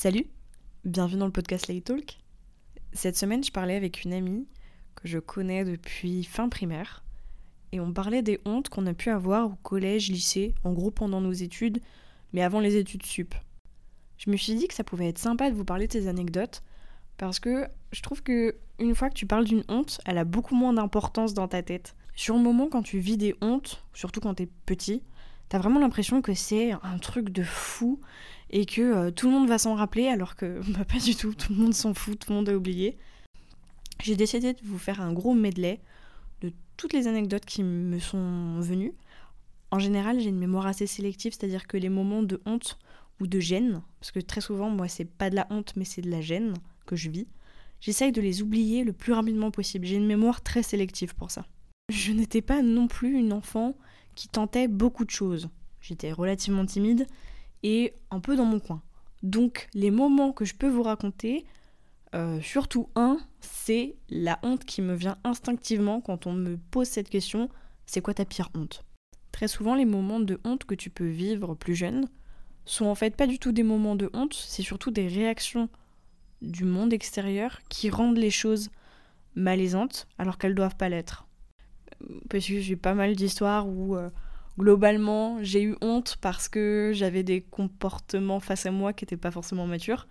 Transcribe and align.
Salut, 0.00 0.26
bienvenue 0.84 1.18
dans 1.18 1.26
le 1.26 1.32
podcast 1.32 1.66
Lay 1.66 1.80
Talk. 1.80 2.18
Cette 2.92 3.16
semaine, 3.16 3.42
je 3.42 3.50
parlais 3.50 3.74
avec 3.74 4.04
une 4.04 4.12
amie 4.12 4.46
que 4.94 5.08
je 5.08 5.18
connais 5.18 5.64
depuis 5.64 6.22
fin 6.22 6.48
primaire 6.48 7.02
et 7.72 7.80
on 7.80 7.92
parlait 7.92 8.22
des 8.22 8.38
hontes 8.44 8.68
qu'on 8.68 8.86
a 8.86 8.94
pu 8.94 9.10
avoir 9.10 9.46
au 9.46 9.56
collège, 9.64 10.08
lycée, 10.08 10.54
en 10.62 10.72
gros 10.72 10.92
pendant 10.92 11.20
nos 11.20 11.32
études, 11.32 11.80
mais 12.32 12.42
avant 12.44 12.60
les 12.60 12.76
études 12.76 13.04
sup. 13.04 13.34
Je 14.18 14.30
me 14.30 14.36
suis 14.36 14.54
dit 14.54 14.68
que 14.68 14.74
ça 14.74 14.84
pouvait 14.84 15.08
être 15.08 15.18
sympa 15.18 15.50
de 15.50 15.56
vous 15.56 15.64
parler 15.64 15.88
de 15.88 15.92
ces 15.94 16.06
anecdotes 16.06 16.62
parce 17.16 17.40
que 17.40 17.66
je 17.90 18.00
trouve 18.00 18.22
que 18.22 18.54
une 18.78 18.94
fois 18.94 19.08
que 19.08 19.14
tu 19.14 19.26
parles 19.26 19.46
d'une 19.46 19.64
honte, 19.68 20.00
elle 20.06 20.18
a 20.18 20.24
beaucoup 20.24 20.54
moins 20.54 20.74
d'importance 20.74 21.34
dans 21.34 21.48
ta 21.48 21.64
tête. 21.64 21.96
Sur 22.14 22.36
le 22.36 22.42
moment, 22.42 22.68
quand 22.68 22.84
tu 22.84 23.00
vis 23.00 23.16
des 23.16 23.34
hontes, 23.40 23.82
surtout 23.94 24.20
quand 24.20 24.34
t'es 24.34 24.48
petit, 24.64 25.02
t'as 25.48 25.58
vraiment 25.58 25.80
l'impression 25.80 26.22
que 26.22 26.34
c'est 26.34 26.70
un 26.70 26.98
truc 27.00 27.30
de 27.30 27.42
fou 27.42 28.00
et 28.50 28.66
que 28.66 28.80
euh, 28.80 29.10
tout 29.10 29.26
le 29.26 29.32
monde 29.32 29.48
va 29.48 29.58
s'en 29.58 29.74
rappeler 29.74 30.08
alors 30.08 30.36
que 30.36 30.60
bah, 30.72 30.84
pas 30.84 30.98
du 30.98 31.14
tout, 31.14 31.34
tout 31.34 31.52
le 31.52 31.58
monde 31.58 31.74
s'en 31.74 31.94
fout, 31.94 32.18
tout 32.18 32.30
le 32.30 32.36
monde 32.36 32.48
a 32.48 32.56
oublié. 32.56 32.98
J'ai 34.02 34.16
décidé 34.16 34.52
de 34.52 34.60
vous 34.62 34.78
faire 34.78 35.00
un 35.00 35.12
gros 35.12 35.34
medley 35.34 35.80
de 36.40 36.52
toutes 36.76 36.92
les 36.92 37.08
anecdotes 37.08 37.44
qui 37.44 37.62
me 37.62 37.98
sont 37.98 38.60
venues. 38.60 38.94
En 39.70 39.78
général, 39.78 40.20
j'ai 40.20 40.28
une 40.28 40.38
mémoire 40.38 40.66
assez 40.66 40.86
sélective, 40.86 41.32
c'est-à-dire 41.32 41.66
que 41.66 41.76
les 41.76 41.88
moments 41.88 42.22
de 42.22 42.40
honte 42.46 42.78
ou 43.20 43.26
de 43.26 43.40
gêne, 43.40 43.82
parce 44.00 44.12
que 44.12 44.20
très 44.20 44.40
souvent, 44.40 44.70
moi, 44.70 44.88
c'est 44.88 45.04
pas 45.04 45.30
de 45.30 45.34
la 45.34 45.46
honte, 45.50 45.74
mais 45.76 45.84
c'est 45.84 46.00
de 46.00 46.10
la 46.10 46.20
gêne 46.20 46.54
que 46.86 46.96
je 46.96 47.10
vis, 47.10 47.26
j'essaye 47.80 48.12
de 48.12 48.20
les 48.20 48.40
oublier 48.40 48.84
le 48.84 48.92
plus 48.92 49.12
rapidement 49.12 49.50
possible. 49.50 49.84
J'ai 49.84 49.96
une 49.96 50.06
mémoire 50.06 50.40
très 50.40 50.62
sélective 50.62 51.14
pour 51.14 51.30
ça. 51.30 51.44
Je 51.90 52.12
n'étais 52.12 52.42
pas 52.42 52.62
non 52.62 52.86
plus 52.86 53.18
une 53.18 53.32
enfant 53.32 53.74
qui 54.14 54.28
tentait 54.28 54.68
beaucoup 54.68 55.04
de 55.04 55.10
choses. 55.10 55.48
J'étais 55.80 56.12
relativement 56.12 56.64
timide 56.64 57.06
et 57.62 57.94
un 58.10 58.20
peu 58.20 58.36
dans 58.36 58.44
mon 58.44 58.60
coin. 58.60 58.82
Donc 59.22 59.68
les 59.74 59.90
moments 59.90 60.32
que 60.32 60.44
je 60.44 60.54
peux 60.54 60.68
vous 60.68 60.82
raconter, 60.82 61.44
euh, 62.14 62.40
surtout 62.40 62.88
un, 62.94 63.18
c'est 63.40 63.96
la 64.08 64.38
honte 64.42 64.64
qui 64.64 64.82
me 64.82 64.94
vient 64.94 65.18
instinctivement 65.24 66.00
quand 66.00 66.26
on 66.26 66.32
me 66.32 66.56
pose 66.70 66.88
cette 66.88 67.10
question, 67.10 67.48
c'est 67.86 68.00
quoi 68.00 68.14
ta 68.14 68.24
pire 68.24 68.50
honte? 68.54 68.84
Très 69.32 69.48
souvent 69.48 69.74
les 69.74 69.84
moments 69.84 70.20
de 70.20 70.40
honte 70.44 70.64
que 70.64 70.74
tu 70.74 70.90
peux 70.90 71.08
vivre 71.08 71.54
plus 71.54 71.74
jeune 71.74 72.08
sont 72.64 72.86
en 72.86 72.94
fait 72.94 73.16
pas 73.16 73.26
du 73.26 73.38
tout 73.38 73.52
des 73.52 73.62
moments 73.62 73.96
de 73.96 74.10
honte, 74.12 74.34
c'est 74.34 74.62
surtout 74.62 74.90
des 74.90 75.08
réactions 75.08 75.68
du 76.42 76.64
monde 76.64 76.92
extérieur 76.92 77.60
qui 77.68 77.90
rendent 77.90 78.18
les 78.18 78.30
choses 78.30 78.70
malaisantes 79.34 80.06
alors 80.18 80.38
qu'elles 80.38 80.54
doivent 80.54 80.76
pas 80.76 80.88
l'être. 80.88 81.26
Parce 82.30 82.46
que 82.46 82.60
j'ai 82.60 82.76
pas 82.76 82.94
mal 82.94 83.16
d'histoires 83.16 83.68
où 83.68 83.96
euh, 83.96 84.10
globalement 84.58 85.38
j'ai 85.42 85.62
eu 85.62 85.76
honte 85.80 86.16
parce 86.20 86.48
que 86.48 86.90
j'avais 86.94 87.22
des 87.22 87.40
comportements 87.40 88.40
face 88.40 88.66
à 88.66 88.70
moi 88.70 88.92
qui 88.92 89.04
n'étaient 89.04 89.16
pas 89.16 89.30
forcément 89.30 89.66
matures. 89.66 90.06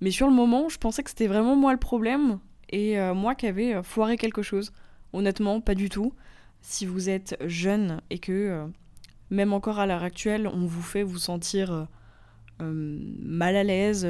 Mais 0.00 0.10
sur 0.10 0.26
le 0.26 0.34
moment, 0.34 0.68
je 0.68 0.78
pensais 0.78 1.02
que 1.02 1.10
c'était 1.10 1.26
vraiment 1.26 1.56
moi 1.56 1.72
le 1.72 1.78
problème 1.78 2.38
et 2.68 2.98
euh, 2.98 3.14
moi 3.14 3.34
qui 3.34 3.46
avais 3.46 3.74
euh, 3.74 3.82
foiré 3.82 4.16
quelque 4.16 4.42
chose. 4.42 4.72
Honnêtement, 5.12 5.60
pas 5.60 5.74
du 5.74 5.88
tout. 5.88 6.12
Si 6.60 6.84
vous 6.84 7.08
êtes 7.08 7.36
jeune 7.46 8.00
et 8.10 8.18
que 8.18 8.66
même 9.30 9.52
encore 9.52 9.78
à 9.78 9.86
l'heure 9.86 10.02
actuelle, 10.02 10.48
on 10.48 10.66
vous 10.66 10.82
fait 10.82 11.02
vous 11.02 11.18
sentir 11.18 11.86
mal 12.58 13.56
à 13.56 13.62
l'aise, 13.62 14.06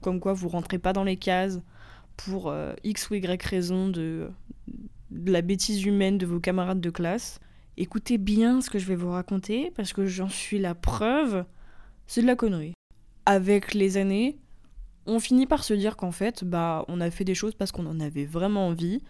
comme 0.00 0.20
quoi 0.20 0.32
vous 0.32 0.48
rentrez 0.48 0.78
pas 0.78 0.92
dans 0.92 1.04
les 1.04 1.16
cases 1.16 1.60
pour 2.16 2.48
euh, 2.48 2.74
X 2.84 3.10
ou 3.10 3.14
Y 3.14 3.42
raison 3.42 3.88
de, 3.88 4.30
la 5.10 5.42
bêtise 5.42 5.84
humaine 5.84 6.18
de 6.18 6.26
vos 6.26 6.40
camarades 6.40 6.80
de 6.80 6.90
classe. 6.90 7.40
Écoutez 7.78 8.18
bien 8.18 8.60
ce 8.60 8.68
que 8.68 8.78
je 8.78 8.86
vais 8.86 8.96
vous 8.96 9.10
raconter 9.10 9.72
parce 9.74 9.92
que 9.92 10.04
j'en 10.04 10.28
suis 10.28 10.58
la 10.58 10.74
preuve, 10.74 11.44
c'est 12.06 12.20
de 12.20 12.26
la 12.26 12.36
connerie. 12.36 12.74
Avec 13.24 13.72
les 13.72 13.96
années, 13.96 14.38
on 15.06 15.18
finit 15.18 15.46
par 15.46 15.64
se 15.64 15.72
dire 15.72 15.96
qu'en 15.96 16.12
fait, 16.12 16.44
bah, 16.44 16.84
on 16.88 17.00
a 17.00 17.10
fait 17.10 17.24
des 17.24 17.34
choses 17.34 17.54
parce 17.54 17.72
qu'on 17.72 17.86
en 17.86 17.98
avait 17.98 18.26
vraiment 18.26 18.68
envie 18.68 19.00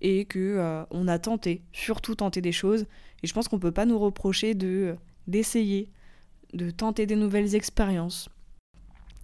et 0.00 0.24
que 0.24 0.38
euh, 0.38 0.84
on 0.90 1.06
a 1.06 1.18
tenté, 1.18 1.62
surtout 1.72 2.16
tenté 2.16 2.40
des 2.40 2.52
choses. 2.52 2.86
Et 3.22 3.26
je 3.26 3.34
pense 3.34 3.46
qu'on 3.46 3.58
peut 3.58 3.72
pas 3.72 3.86
nous 3.86 3.98
reprocher 3.98 4.54
de 4.54 4.96
d'essayer, 5.26 5.90
de 6.54 6.70
tenter 6.70 7.06
des 7.06 7.16
nouvelles 7.16 7.54
expériences. 7.54 8.28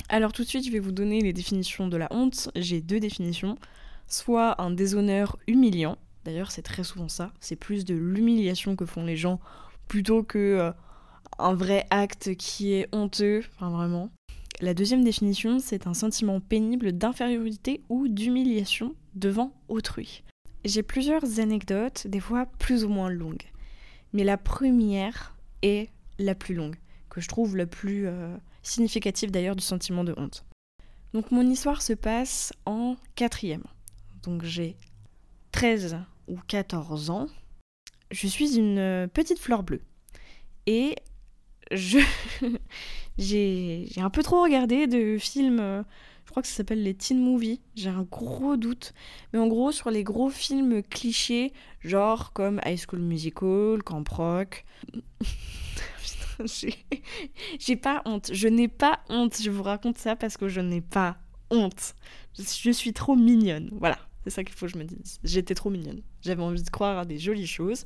Alors 0.09 0.33
tout 0.33 0.45
de 0.45 0.49
suite, 0.49 0.67
je 0.67 0.71
vais 0.71 0.81
vous 0.81 0.93
donner 0.93 1.21
les 1.21 1.33
définitions 1.33 1.89
de 1.89 1.97
la 1.97 2.09
honte. 2.11 2.51
J'ai 2.55 2.81
deux 2.81 3.01
définitions. 3.01 3.57
Soit 4.07 4.61
un 4.61 4.71
déshonneur 4.71 5.39
humiliant. 5.49 5.97
D'ailleurs, 6.25 6.51
c'est 6.51 6.62
très 6.62 6.85
souvent 6.85 7.09
ça. 7.09 7.33
C'est 7.41 7.57
plus 7.57 7.85
de 7.85 7.95
l'humiliation 7.95 8.77
que 8.77 8.87
font 8.87 9.05
les 9.05 9.17
gens 9.17 9.41
plutôt 9.89 10.23
que 10.23 10.39
euh, 10.39 10.73
un 11.39 11.55
vrai 11.55 11.87
acte 11.91 12.35
qui 12.37 12.73
est 12.73 12.89
honteux. 12.93 13.43
Enfin, 13.55 13.71
vraiment. 13.71 14.11
La 14.61 14.73
deuxième 14.73 15.05
définition, 15.05 15.59
c'est 15.59 15.87
un 15.87 15.95
sentiment 15.95 16.41
pénible 16.41 16.93
d'infériorité 16.93 17.83
ou 17.89 18.09
d'humiliation 18.09 18.95
devant 19.15 19.53
autrui. 19.69 20.23
J'ai 20.65 20.83
plusieurs 20.83 21.41
anecdotes, 21.41 22.07
des 22.07 22.21
fois 22.21 22.47
plus 22.59 22.85
ou 22.85 22.89
moins 22.89 23.11
longues. 23.11 23.51
Mais 24.12 24.25
la 24.25 24.39
première 24.39 25.37
est 25.62 25.91
la 26.19 26.35
plus 26.35 26.55
longue, 26.55 26.77
que 27.11 27.21
je 27.21 27.29
trouve 27.29 27.56
la 27.56 27.67
plus 27.67 28.06
euh, 28.06 28.37
significative 28.62 29.31
d'ailleurs 29.31 29.56
du 29.56 29.65
sentiment 29.65 30.05
de 30.05 30.15
honte. 30.17 30.45
Donc 31.12 31.31
mon 31.31 31.43
histoire 31.43 31.83
se 31.83 31.93
passe 31.93 32.53
en 32.65 32.97
quatrième. 33.17 33.65
Donc 34.23 34.45
j'ai 34.45 34.77
13 35.53 35.99
ou 36.29 36.39
14 36.49 37.11
ans. 37.11 37.27
Je 38.11 38.27
suis 38.27 38.57
une 38.57 39.09
petite 39.12 39.39
fleur 39.39 39.62
bleue. 39.62 39.83
Et 40.67 40.97
je 41.71 41.99
j'ai 43.19 43.87
un 43.97 44.11
peu 44.11 44.23
trop 44.23 44.43
regardé 44.43 44.87
de 44.87 45.19
films, 45.19 45.85
je 46.25 46.31
crois 46.31 46.43
que 46.43 46.49
ça 46.49 46.55
s'appelle 46.55 46.83
les 46.83 46.95
teen 46.95 47.21
movies, 47.21 47.61
j'ai 47.75 47.91
un 47.91 48.03
gros 48.03 48.57
doute. 48.57 48.95
Mais 49.33 49.39
en 49.39 49.47
gros, 49.47 49.73
sur 49.73 49.91
les 49.91 50.05
gros 50.05 50.31
films 50.31 50.83
clichés, 50.83 51.53
genre 51.81 52.33
comme 52.33 52.61
High 52.65 52.79
School 52.79 53.01
Musical, 53.01 53.83
Camp 53.85 54.09
Rock, 54.09 54.65
j'ai 57.59 57.77
pas 57.77 58.03
honte. 58.05 58.31
Je 58.33 58.49
n'ai 58.49 58.69
pas 58.69 59.01
honte. 59.09 59.41
Je 59.41 59.51
vous 59.51 59.62
raconte 59.62 59.99
ça 59.99 60.17
parce 60.17 60.37
que 60.37 60.49
je 60.49 60.61
n'ai 60.61 60.81
pas 60.81 61.17
honte. 61.51 61.95
Je, 62.39 62.71
suis 62.71 62.93
trop 62.93 63.15
mignonne. 63.15 63.71
Voilà, 63.73 63.99
c'est 64.25 64.31
ça 64.31 64.45
qu'il 64.45 64.55
faut 64.55 64.67
que 64.67 64.73
je 64.73 64.79
me 64.79 64.85
dise. 64.85 65.21
J'étais 65.23 65.55
trop 65.55 65.71
mignonne. 65.71 66.01
J'avais 66.23 66.43
envie 66.43 66.62
de 66.62 66.71
croire 66.71 66.99
à 66.99 67.05
des 67.05 67.19
jolies 67.19 67.47
choses. 67.47 67.85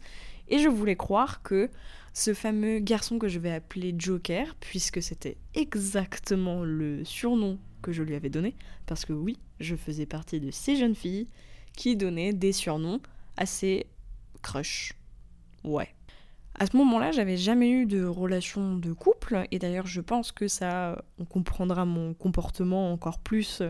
Et 0.49 0.59
je 0.59 0.69
voulais 0.69 0.97
croire 0.97 1.43
que 1.43 1.69
ce 2.15 2.33
fameux 2.33 2.79
garçon 2.79 3.19
que 3.19 3.29
je 3.29 3.39
vais 3.39 3.53
appeler 3.53 3.95
Joker, 3.99 4.55
puisque 4.61 5.03
c'était 5.03 5.37
exactement 5.55 6.65
le 6.65 7.05
surnom 7.05 7.59
que 7.83 7.93
je 7.93 8.03
lui 8.03 8.15
avais 8.15 8.31
donné, 8.31 8.55
parce 8.87 9.05
que 9.05 9.13
oui, 9.13 9.39
je 9.61 9.77
faisais 9.77 10.07
partie 10.07 10.41
de 10.41 10.51
ces 10.51 10.77
jeunes 10.77 10.95
filles 10.95 11.29
qui 11.77 11.97
donnaient 11.97 12.33
des 12.33 12.53
surnoms 12.53 13.01
assez 13.37 13.87
crush. 14.43 14.95
Ouais. 15.65 15.95
À 16.61 16.67
ce 16.67 16.77
moment-là, 16.77 17.13
j'avais 17.13 17.37
jamais 17.37 17.71
eu 17.71 17.87
de 17.87 18.05
relation 18.05 18.77
de 18.77 18.93
couple, 18.93 19.47
et 19.53 19.61
d'ailleurs, 19.61 19.87
je 19.87 20.01
pense 20.01 20.33
que 20.33 20.49
ça, 20.49 21.05
on 21.21 21.25
comprendra 21.25 21.85
mon 21.85 22.15
comportement 22.15 22.93
encore 22.93 23.21
plus 23.21 23.63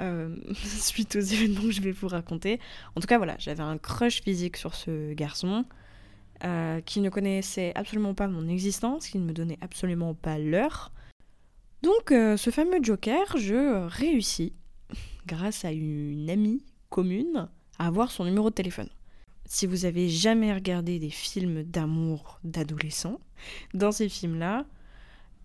euh, 0.00 0.36
suite 0.54 1.16
aux 1.16 1.20
événements 1.20 1.62
que 1.62 1.70
je 1.70 1.82
vais 1.82 1.92
vous 1.92 2.08
raconter. 2.08 2.60
En 2.96 3.00
tout 3.02 3.06
cas, 3.06 3.18
voilà, 3.18 3.36
j'avais 3.38 3.62
un 3.62 3.76
crush 3.76 4.22
physique 4.22 4.56
sur 4.56 4.74
ce 4.74 5.12
garçon 5.12 5.66
euh, 6.44 6.80
qui 6.80 7.00
ne 7.00 7.10
connaissait 7.10 7.72
absolument 7.74 8.14
pas 8.14 8.26
mon 8.26 8.48
existence, 8.48 9.08
qui 9.08 9.18
ne 9.18 9.24
me 9.24 9.34
donnait 9.34 9.58
absolument 9.60 10.14
pas 10.14 10.38
l'heure. 10.38 10.92
Donc, 11.82 12.10
euh, 12.10 12.38
ce 12.38 12.48
fameux 12.48 12.82
Joker, 12.82 13.36
je 13.36 13.86
réussis, 13.86 14.54
grâce 15.26 15.66
à 15.66 15.72
une 15.72 16.30
amie 16.30 16.64
commune, 16.88 17.48
à 17.78 17.86
avoir 17.86 18.10
son 18.10 18.24
numéro 18.24 18.48
de 18.48 18.54
téléphone 18.54 18.88
si 19.46 19.66
vous 19.66 19.84
avez 19.84 20.08
jamais 20.08 20.52
regardé 20.52 20.98
des 20.98 21.10
films 21.10 21.62
d'amour 21.62 22.40
d'adolescents, 22.44 23.20
dans 23.72 23.92
ces 23.92 24.08
films-là, 24.08 24.66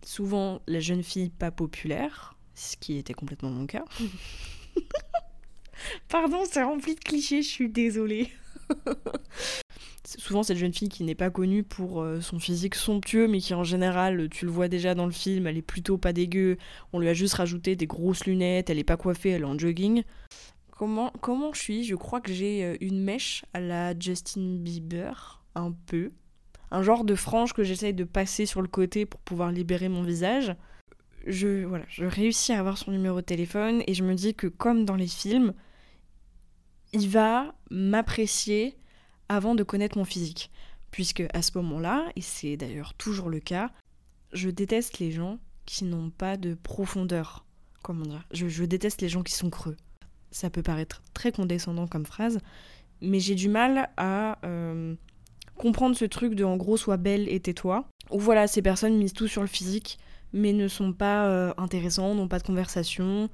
souvent 0.06 0.62
la 0.68 0.80
jeune 0.80 1.04
fille 1.04 1.30
pas 1.30 1.52
populaire, 1.52 2.36
ce 2.56 2.78
qui 2.78 2.98
était 2.98 3.14
complètement 3.14 3.50
mon 3.50 3.66
cas. 3.66 3.85
Pardon, 6.09 6.44
c'est 6.50 6.64
rempli 6.64 6.96
de 6.96 7.00
clichés, 7.00 7.41
je 7.41 7.47
suis 7.47 7.70
désolée. 7.70 8.29
souvent 10.18 10.44
cette 10.44 10.58
jeune 10.58 10.73
fille 10.73 10.90
qui 10.90 11.03
n'est 11.03 11.16
pas 11.16 11.29
connue 11.29 11.64
pour 11.64 12.02
euh, 12.02 12.22
son 12.22 12.40
physique 12.40 12.76
somptueux, 12.76 13.28
mais 13.28 13.40
qui 13.40 13.53
en 13.53 13.64
général, 13.64 14.29
tu 14.29 14.46
le 14.46 14.52
vois 14.52 14.68
déjà 14.68 14.96
dans 14.96 15.06
le 15.06 15.12
film, 15.12 15.47
elle 15.47 15.58
est 15.58 15.62
plutôt 15.62 15.97
pas 15.97 16.14
dégueu. 16.14 16.58
On 16.94 17.00
lui 17.00 17.09
a 17.09 17.14
juste 17.14 17.35
rajouté 17.35 17.76
des 17.76 17.88
grosses 17.88 18.26
lunettes, 18.26 18.70
elle 18.70 18.79
est 18.79 18.84
pas 18.84 18.97
coiffée, 18.97 19.29
elle 19.29 19.41
est 19.41 19.46
en 19.46 19.58
jogging. 19.58 20.03
Comment, 20.79 21.11
comment 21.20 21.52
je 21.52 21.59
suis? 21.59 21.84
Je 21.84 21.96
crois 21.96 22.22
que 22.22 22.31
j'ai 22.31 22.64
euh, 22.64 22.78
une 22.79 23.03
mèche 23.03 23.43
à 23.53 23.59
la 23.59 23.99
Justin 23.99 24.55
Bieber, 24.59 25.43
un 25.53 25.73
peu. 25.73 26.09
Un 26.72 26.84
genre 26.84 27.03
de 27.03 27.16
frange 27.16 27.52
que 27.52 27.66
j'essaye 27.66 27.93
de 27.93 28.05
passer 28.05 28.46
sur 28.46 28.61
le 28.61 28.70
côté 28.70 29.05
pour 29.05 29.20
pouvoir 29.20 29.52
libérer 29.52 29.90
mon 29.90 30.03
visage. 30.03 30.55
Je, 31.28 31.66
voilà, 31.66 31.84
je 31.90 32.05
réussis 32.05 32.53
à 32.53 32.59
avoir 32.59 32.78
son 32.78 32.91
numéro 32.91 33.17
de 33.17 33.26
téléphone 33.26 33.84
et 33.87 33.93
je 33.93 34.05
me 34.05 34.16
dis 34.16 34.34
que 34.35 34.47
comme 34.47 34.85
dans 34.85 34.96
les 34.96 35.09
films, 35.09 35.53
il 36.93 37.09
va 37.09 37.53
m'apprécier 37.70 38.78
avant 39.28 39.55
de 39.55 39.64
connaître 39.64 39.97
mon 39.97 40.05
physique. 40.05 40.49
Puisque 40.91 41.23
à 41.34 41.41
ce 41.41 41.58
moment-là, 41.58 42.09
et 42.16 42.22
c'est 42.22 42.55
d'ailleurs 42.55 42.93
toujours 42.93 43.29
le 43.29 43.41
cas, 43.41 43.70
je 44.32 44.49
déteste 44.49 44.99
les 44.99 45.11
gens 45.11 45.40
qui 45.66 45.84
n'ont 45.84 46.09
pas 46.09 46.37
de 46.37 46.53
profondeur 46.53 47.46
comment 47.82 48.05
dire, 48.05 48.23
je, 48.32 48.64
déteste 48.64 49.02
les 49.02 49.09
gens 49.09 49.23
qui 49.23 49.34
sont 49.34 49.49
creux. 49.49 49.75
Ça 50.31 50.49
peut 50.49 50.61
paraître 50.61 51.02
très 51.14 51.31
condescendant 51.31 51.87
comme 51.87 52.05
phrase, 52.05 52.40
mais 53.02 53.20
j'ai 53.20 53.35
du 53.35 53.49
mal 53.49 53.90
à 53.97 54.37
euh, 54.46 54.96
comprendre 55.58 55.96
ce 55.96 56.05
truc 56.05 56.35
de 56.35 56.43
en 56.43 56.58
gros 56.58 56.78
sois 56.78 56.97
belle 56.97 57.28
et 57.29 57.40
tais-toi. 57.40 57.87
Ou 58.11 58.20
voilà, 58.20 58.47
ces 58.47 58.61
personnes 58.61 58.97
misent 58.97 59.14
tout 59.14 59.28
sur 59.28 59.41
le 59.41 59.47
physique, 59.47 59.99
mais 60.34 60.53
ne 60.53 60.67
sont 60.67 60.93
pas 60.93 61.28
euh, 61.28 61.53
intéressants, 61.58 62.14
n'ont 62.16 62.28
pas 62.28 62.40
de 62.40 62.43
conversation, 62.43 63.29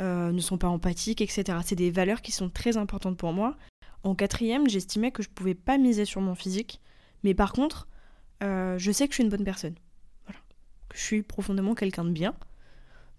euh, 0.00 0.32
ne 0.32 0.40
sont 0.40 0.58
pas 0.58 0.68
empathiques, 0.68 1.20
etc. 1.20 1.58
C'est 1.64 1.76
des 1.76 1.90
valeurs 1.90 2.22
qui 2.22 2.32
sont 2.32 2.50
très 2.50 2.76
importantes 2.76 3.16
pour 3.16 3.32
moi. 3.32 3.56
En 4.02 4.14
quatrième, 4.14 4.68
j'estimais 4.68 5.12
que 5.12 5.22
je 5.22 5.28
pouvais 5.28 5.54
pas 5.54 5.78
miser 5.78 6.04
sur 6.04 6.20
mon 6.20 6.34
physique, 6.34 6.80
mais 7.22 7.34
par 7.34 7.52
contre, 7.52 7.86
je 8.40 8.90
sais 8.92 9.06
que 9.06 9.12
je 9.12 9.16
suis 9.16 9.24
une 9.24 9.28
bonne 9.28 9.44
personne. 9.44 9.74
Voilà. 10.24 10.40
Que 10.88 10.96
je 10.96 11.02
suis 11.02 11.22
profondément 11.22 11.74
quelqu'un 11.74 12.04
de 12.04 12.10
bien. 12.10 12.34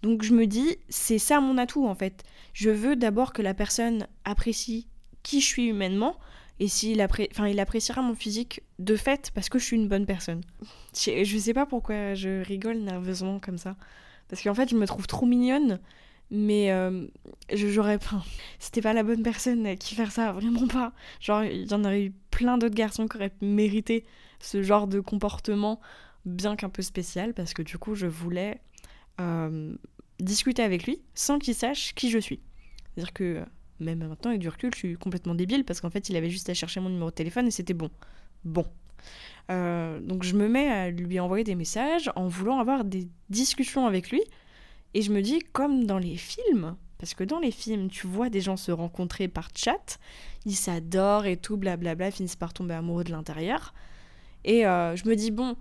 Donc 0.03 0.24
je 0.24 0.33
me 0.33 0.48
dis, 0.48 0.77
c'est 0.89 1.19
ça 1.19 1.39
mon 1.39 1.57
atout 1.57 1.86
en 1.86 1.95
fait. 1.95 2.24
Je 2.53 2.69
veux 2.69 2.95
d'abord 2.95 3.33
que 3.33 3.42
la 3.42 3.53
personne 3.53 4.07
apprécie 4.25 4.88
qui 5.24 5.42
je 5.42 5.45
suis 5.45 5.68
humainement, 5.68 6.18
et 6.62 6.68
s'il 6.68 7.01
enfin, 7.01 7.48
il 7.48 7.59
appréciera 7.59 8.03
mon 8.03 8.13
physique 8.13 8.62
de 8.77 8.95
fait 8.95 9.31
parce 9.33 9.50
que 9.50 9.57
je 9.57 9.65
suis 9.65 9.75
une 9.75 9.88
bonne 9.88 10.06
personne. 10.06 10.42
Je, 10.94 11.38
sais 11.39 11.56
pas 11.56 11.65
pourquoi 11.65 12.13
je 12.13 12.44
rigole 12.44 12.77
nerveusement 12.77 13.39
comme 13.39 13.57
ça. 13.57 13.75
Parce 14.30 14.44
qu'en 14.44 14.53
fait, 14.53 14.69
je 14.69 14.75
me 14.75 14.86
trouve 14.86 15.07
trop 15.07 15.25
mignonne, 15.25 15.80
mais 16.30 16.71
euh, 16.71 17.07
j'aurais. 17.51 17.95
Enfin, 17.95 18.21
c'était 18.59 18.81
pas 18.81 18.94
la 18.94 19.01
bonne 19.01 19.24
personne 19.24 19.75
qui 19.75 19.95
faire 19.95 20.12
ça, 20.12 20.31
vraiment 20.33 20.68
pas. 20.68 20.94
Genre, 21.19 21.44
il 21.45 21.69
y 21.69 21.74
en 21.74 21.83
aurait 21.83 22.03
eu 22.03 22.13
plein 22.30 22.59
d'autres 22.59 22.75
garçons 22.75 23.07
qui 23.07 23.18
auraient 23.18 23.33
mérité 23.42 24.06
ce 24.39 24.62
genre 24.62 24.86
de 24.86 25.00
comportement, 25.00 25.81
bien 26.25 26.56
qu'un 26.56 26.69
peu 26.69 26.83
spécial, 26.83 27.33
parce 27.33 27.56
que 27.56 27.63
du 27.63 27.80
coup, 27.80 27.95
je 27.95 28.06
voulais 28.06 28.62
euh, 29.22 29.74
discuter 30.20 30.64
avec 30.64 30.86
lui 30.86 31.02
sans 31.16 31.40
qu'il 31.40 31.56
sache 31.56 31.94
qui 31.96 32.10
je 32.10 32.20
suis. 32.20 32.40
C'est-à-dire 32.94 33.14
que 33.14 33.46
même 33.80 34.08
maintenant, 34.08 34.30
avec 34.30 34.42
du 34.42 34.50
recul, 34.50 34.72
je 34.74 34.80
suis 34.80 34.96
complètement 34.96 35.36
débile 35.36 35.66
parce 35.66 35.82
qu'en 35.82 35.90
fait, 35.90 36.10
il 36.10 36.16
avait 36.16 36.30
juste 36.30 36.50
à 36.50 36.54
chercher 36.54 36.80
mon 36.80 36.90
numéro 36.90 37.10
de 37.10 37.16
téléphone 37.16 37.48
et 37.48 37.52
c'était 37.52 37.74
bon. 37.74 37.90
Bon. 38.44 38.66
Euh, 39.50 40.00
donc 40.00 40.24
je 40.24 40.36
me 40.36 40.48
mets 40.48 40.70
à 40.70 40.92
lui 40.92 41.20
envoyer 41.20 41.44
des 41.44 41.56
messages 41.56 42.12
en 42.16 42.28
voulant 42.28 42.60
avoir 42.60 42.84
des 42.84 43.08
discussions 43.30 43.88
avec 43.88 44.12
lui. 44.12 44.22
Et 44.94 45.02
je 45.02 45.12
me 45.12 45.22
dis, 45.22 45.40
comme 45.52 45.86
dans 45.86 45.98
les 45.98 46.18
films, 46.18 46.76
parce 46.98 47.14
que 47.14 47.24
dans 47.24 47.40
les 47.40 47.52
films, 47.52 47.90
tu 47.90 48.08
vois 48.08 48.30
des 48.30 48.42
gens 48.42 48.58
se 48.58 48.72
rencontrer 48.72 49.28
par 49.28 49.50
chat, 49.56 50.00
ils 50.46 50.56
s'adorent 50.56 51.26
et 51.26 51.38
tout, 51.38 51.58
blablabla, 51.58 52.12
finissent 52.12 52.36
par 52.36 52.54
tomber 52.54 52.76
amoureux 52.76 53.04
de 53.04 53.12
l'intérieur. 53.12 53.74
Et 54.44 54.66
euh, 54.68 54.96
je 54.96 55.08
me 55.08 55.16
dis, 55.16 55.32
bon, 55.32 55.56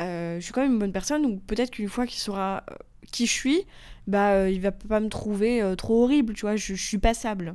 euh, 0.00 0.36
je 0.36 0.44
suis 0.44 0.52
quand 0.52 0.62
même 0.62 0.72
une 0.72 0.78
bonne 0.78 0.92
personne, 0.92 1.26
ou 1.26 1.36
peut-être 1.36 1.70
qu'une 1.70 1.88
fois 1.88 2.06
qu'il 2.06 2.18
saura 2.20 2.64
euh, 2.70 2.74
qui 3.10 3.26
je 3.26 3.32
suis, 3.32 3.66
bah 4.06 4.32
euh, 4.32 4.50
il 4.50 4.60
va 4.60 4.72
pas 4.72 5.00
me 5.00 5.08
trouver 5.08 5.62
trop 5.76 6.04
horrible, 6.04 6.34
tu 6.34 6.42
vois, 6.42 6.56
je, 6.56 6.74
suis 6.74 6.98
passable. 6.98 7.54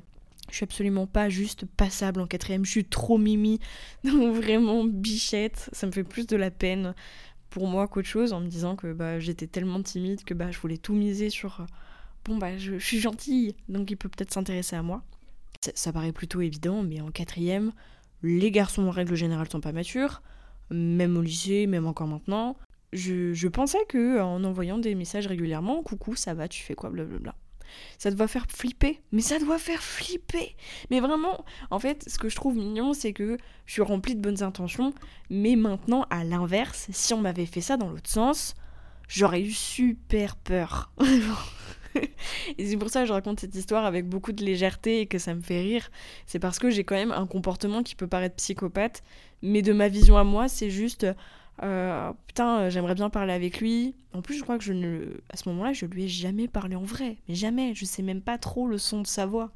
Je 0.49 0.55
suis 0.55 0.63
absolument 0.63 1.07
pas 1.07 1.27
juste 1.29 1.65
passable 1.65 2.21
en 2.21 2.27
quatrième, 2.27 2.63
je 2.63 2.71
suis 2.71 2.85
trop 2.85 3.17
mimi, 3.17 3.59
donc 4.03 4.35
vraiment 4.35 4.83
bichette, 4.85 5.69
ça 5.73 5.87
me 5.87 5.91
fait 5.91 6.03
plus 6.03 6.27
de 6.27 6.37
la 6.37 6.51
peine 6.51 6.93
pour 7.49 7.67
moi 7.67 7.87
qu'autre 7.87 8.07
chose 8.07 8.33
en 8.33 8.39
me 8.39 8.47
disant 8.47 8.75
que 8.75 8.93
bah, 8.93 9.19
j'étais 9.19 9.47
tellement 9.47 9.81
timide 9.81 10.23
que 10.23 10.33
bah, 10.33 10.51
je 10.51 10.59
voulais 10.59 10.77
tout 10.77 10.93
miser 10.93 11.29
sur 11.29 11.65
bon 12.25 12.37
bah 12.37 12.57
je, 12.57 12.77
suis 12.77 12.99
gentille, 12.99 13.55
donc 13.67 13.89
il 13.89 13.97
peut 13.97 14.09
peut-être 14.09 14.33
s'intéresser 14.33 14.75
à 14.75 14.83
moi. 14.83 15.03
Ça, 15.61 15.71
ça 15.73 15.91
paraît 15.91 16.11
plutôt 16.11 16.41
évident, 16.41 16.83
mais 16.83 17.01
en 17.01 17.09
quatrième, 17.09 17.71
les 18.21 18.51
garçons 18.51 18.83
en 18.83 18.91
règle 18.91 19.15
générale 19.15 19.49
sont 19.49 19.61
pas 19.61 19.71
matures 19.71 20.21
même 20.69 21.17
au 21.17 21.21
lycée, 21.21 21.67
même 21.67 21.87
encore 21.87 22.07
maintenant, 22.07 22.57
je, 22.93 23.47
pensais 23.47 23.83
que 23.89 24.19
en 24.19 24.43
envoyant 24.43 24.77
des 24.77 24.95
messages 24.95 25.27
régulièrement, 25.27 25.83
coucou, 25.83 26.15
ça 26.15 26.33
va, 26.33 26.47
tu 26.47 26.63
fais 26.63 26.75
quoi, 26.75 26.89
blablabla. 26.89 27.35
Ça 27.97 28.11
doit 28.11 28.27
faire 28.27 28.45
flipper, 28.49 29.01
mais 29.11 29.21
ça 29.21 29.39
doit 29.39 29.59
faire 29.59 29.83
flipper. 29.83 30.55
Mais 30.89 31.01
vraiment, 31.01 31.43
en 31.69 31.79
fait, 31.79 32.05
ce 32.07 32.17
que 32.17 32.29
je 32.29 32.35
trouve 32.35 32.55
mignon, 32.55 32.93
c'est 32.93 33.11
que 33.11 33.37
je 33.65 33.73
suis 33.73 33.81
remplie 33.81 34.15
de 34.15 34.21
bonnes 34.21 34.41
intentions, 34.41 34.93
mais 35.29 35.55
maintenant, 35.55 36.05
à 36.09 36.23
l'inverse, 36.23 36.87
si 36.91 37.13
on 37.13 37.21
m'avait 37.21 37.45
fait 37.45 37.61
ça 37.61 37.75
dans 37.75 37.89
l'autre 37.89 38.09
sens, 38.09 38.55
j'aurais 39.09 39.41
eu 39.41 39.51
super 39.51 40.37
peur. 40.37 40.91
et 42.57 42.65
c'est 42.65 42.77
pour 42.77 42.89
ça 42.89 43.01
que 43.01 43.07
je 43.07 43.13
raconte 43.13 43.39
cette 43.39 43.55
histoire 43.55 43.85
avec 43.85 44.07
beaucoup 44.07 44.31
de 44.31 44.43
légèreté 44.43 45.01
et 45.01 45.05
que 45.05 45.17
ça 45.17 45.33
me 45.33 45.41
fait 45.41 45.61
rire. 45.61 45.89
C'est 46.25 46.39
parce 46.39 46.59
que 46.59 46.69
j'ai 46.69 46.83
quand 46.83 46.95
même 46.95 47.11
un 47.11 47.27
comportement 47.27 47.83
qui 47.83 47.95
peut 47.95 48.07
paraître 48.07 48.35
psychopathe, 48.35 49.03
mais 49.41 49.61
de 49.61 49.73
ma 49.73 49.87
vision 49.87 50.17
à 50.17 50.23
moi, 50.23 50.47
c'est 50.47 50.69
juste 50.69 51.05
euh, 51.63 52.11
putain, 52.27 52.69
j'aimerais 52.69 52.95
bien 52.95 53.09
parler 53.09 53.33
avec 53.33 53.59
lui. 53.59 53.95
En 54.13 54.21
plus, 54.21 54.37
je 54.37 54.43
crois 54.43 54.57
que 54.57 54.63
je 54.63 54.73
ne, 54.73 55.05
à 55.29 55.37
ce 55.37 55.49
moment-là, 55.49 55.73
je 55.73 55.85
lui 55.85 56.05
ai 56.05 56.07
jamais 56.07 56.47
parlé 56.47 56.75
en 56.75 56.83
vrai, 56.83 57.17
mais 57.27 57.35
jamais. 57.35 57.73
Je 57.73 57.85
sais 57.85 58.03
même 58.03 58.21
pas 58.21 58.37
trop 58.37 58.67
le 58.67 58.77
son 58.77 59.01
de 59.01 59.07
sa 59.07 59.25
voix. 59.25 59.51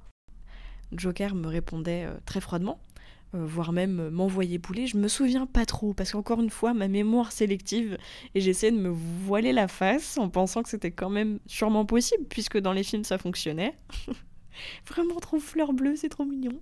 Joker 0.91 1.35
me 1.35 1.47
répondait 1.47 2.05
euh, 2.05 2.17
très 2.25 2.41
froidement, 2.41 2.79
euh, 2.79 2.90
voire 3.33 3.71
même 3.71 4.09
m'envoyait 4.09 4.57
bouler. 4.57 4.87
Je 4.87 4.97
me 4.97 5.07
souviens 5.07 5.45
pas 5.45 5.65
trop 5.65 5.93
parce 5.93 6.11
qu'encore 6.11 6.41
une 6.41 6.49
fois, 6.49 6.73
ma 6.73 6.87
mémoire 6.87 7.31
sélective 7.31 7.97
et 8.35 8.41
j'essaie 8.41 8.71
de 8.71 8.77
me 8.77 8.89
voiler 8.89 9.53
la 9.53 9.67
face 9.67 10.17
en 10.17 10.29
pensant 10.29 10.63
que 10.63 10.69
c'était 10.69 10.91
quand 10.91 11.09
même 11.09 11.39
sûrement 11.47 11.85
possible 11.85 12.25
puisque 12.29 12.57
dans 12.57 12.73
les 12.73 12.83
films 12.83 13.03
ça 13.03 13.17
fonctionnait. 13.17 13.77
Vraiment 14.87 15.19
trop 15.19 15.39
fleur 15.39 15.73
bleue, 15.73 15.95
c'est 15.95 16.09
trop 16.09 16.25
mignon. 16.25 16.59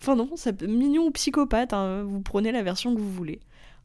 Enfin 0.00 0.16
non, 0.16 0.30
mignon 0.66 1.06
ou 1.06 1.10
psychopathe, 1.12 1.72
hein, 1.72 2.02
vous 2.02 2.22
prenez 2.22 2.50
la 2.50 2.62
version 2.62 2.94
que 2.94 3.00
vous 3.00 3.12
voulez. 3.12 3.40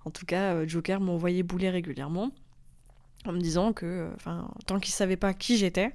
En 0.05 0.09
tout 0.09 0.25
cas, 0.25 0.55
euh, 0.55 0.67
Joker 0.67 0.99
m'envoyait 0.99 1.43
bouler 1.43 1.69
régulièrement 1.69 2.31
en 3.25 3.33
me 3.33 3.39
disant 3.39 3.73
que, 3.73 3.85
euh, 3.85 4.09
enfin, 4.15 4.49
tant 4.65 4.79
qu'il 4.79 4.93
savait 4.93 5.17
pas 5.17 5.33
qui 5.33 5.57
j'étais, 5.57 5.91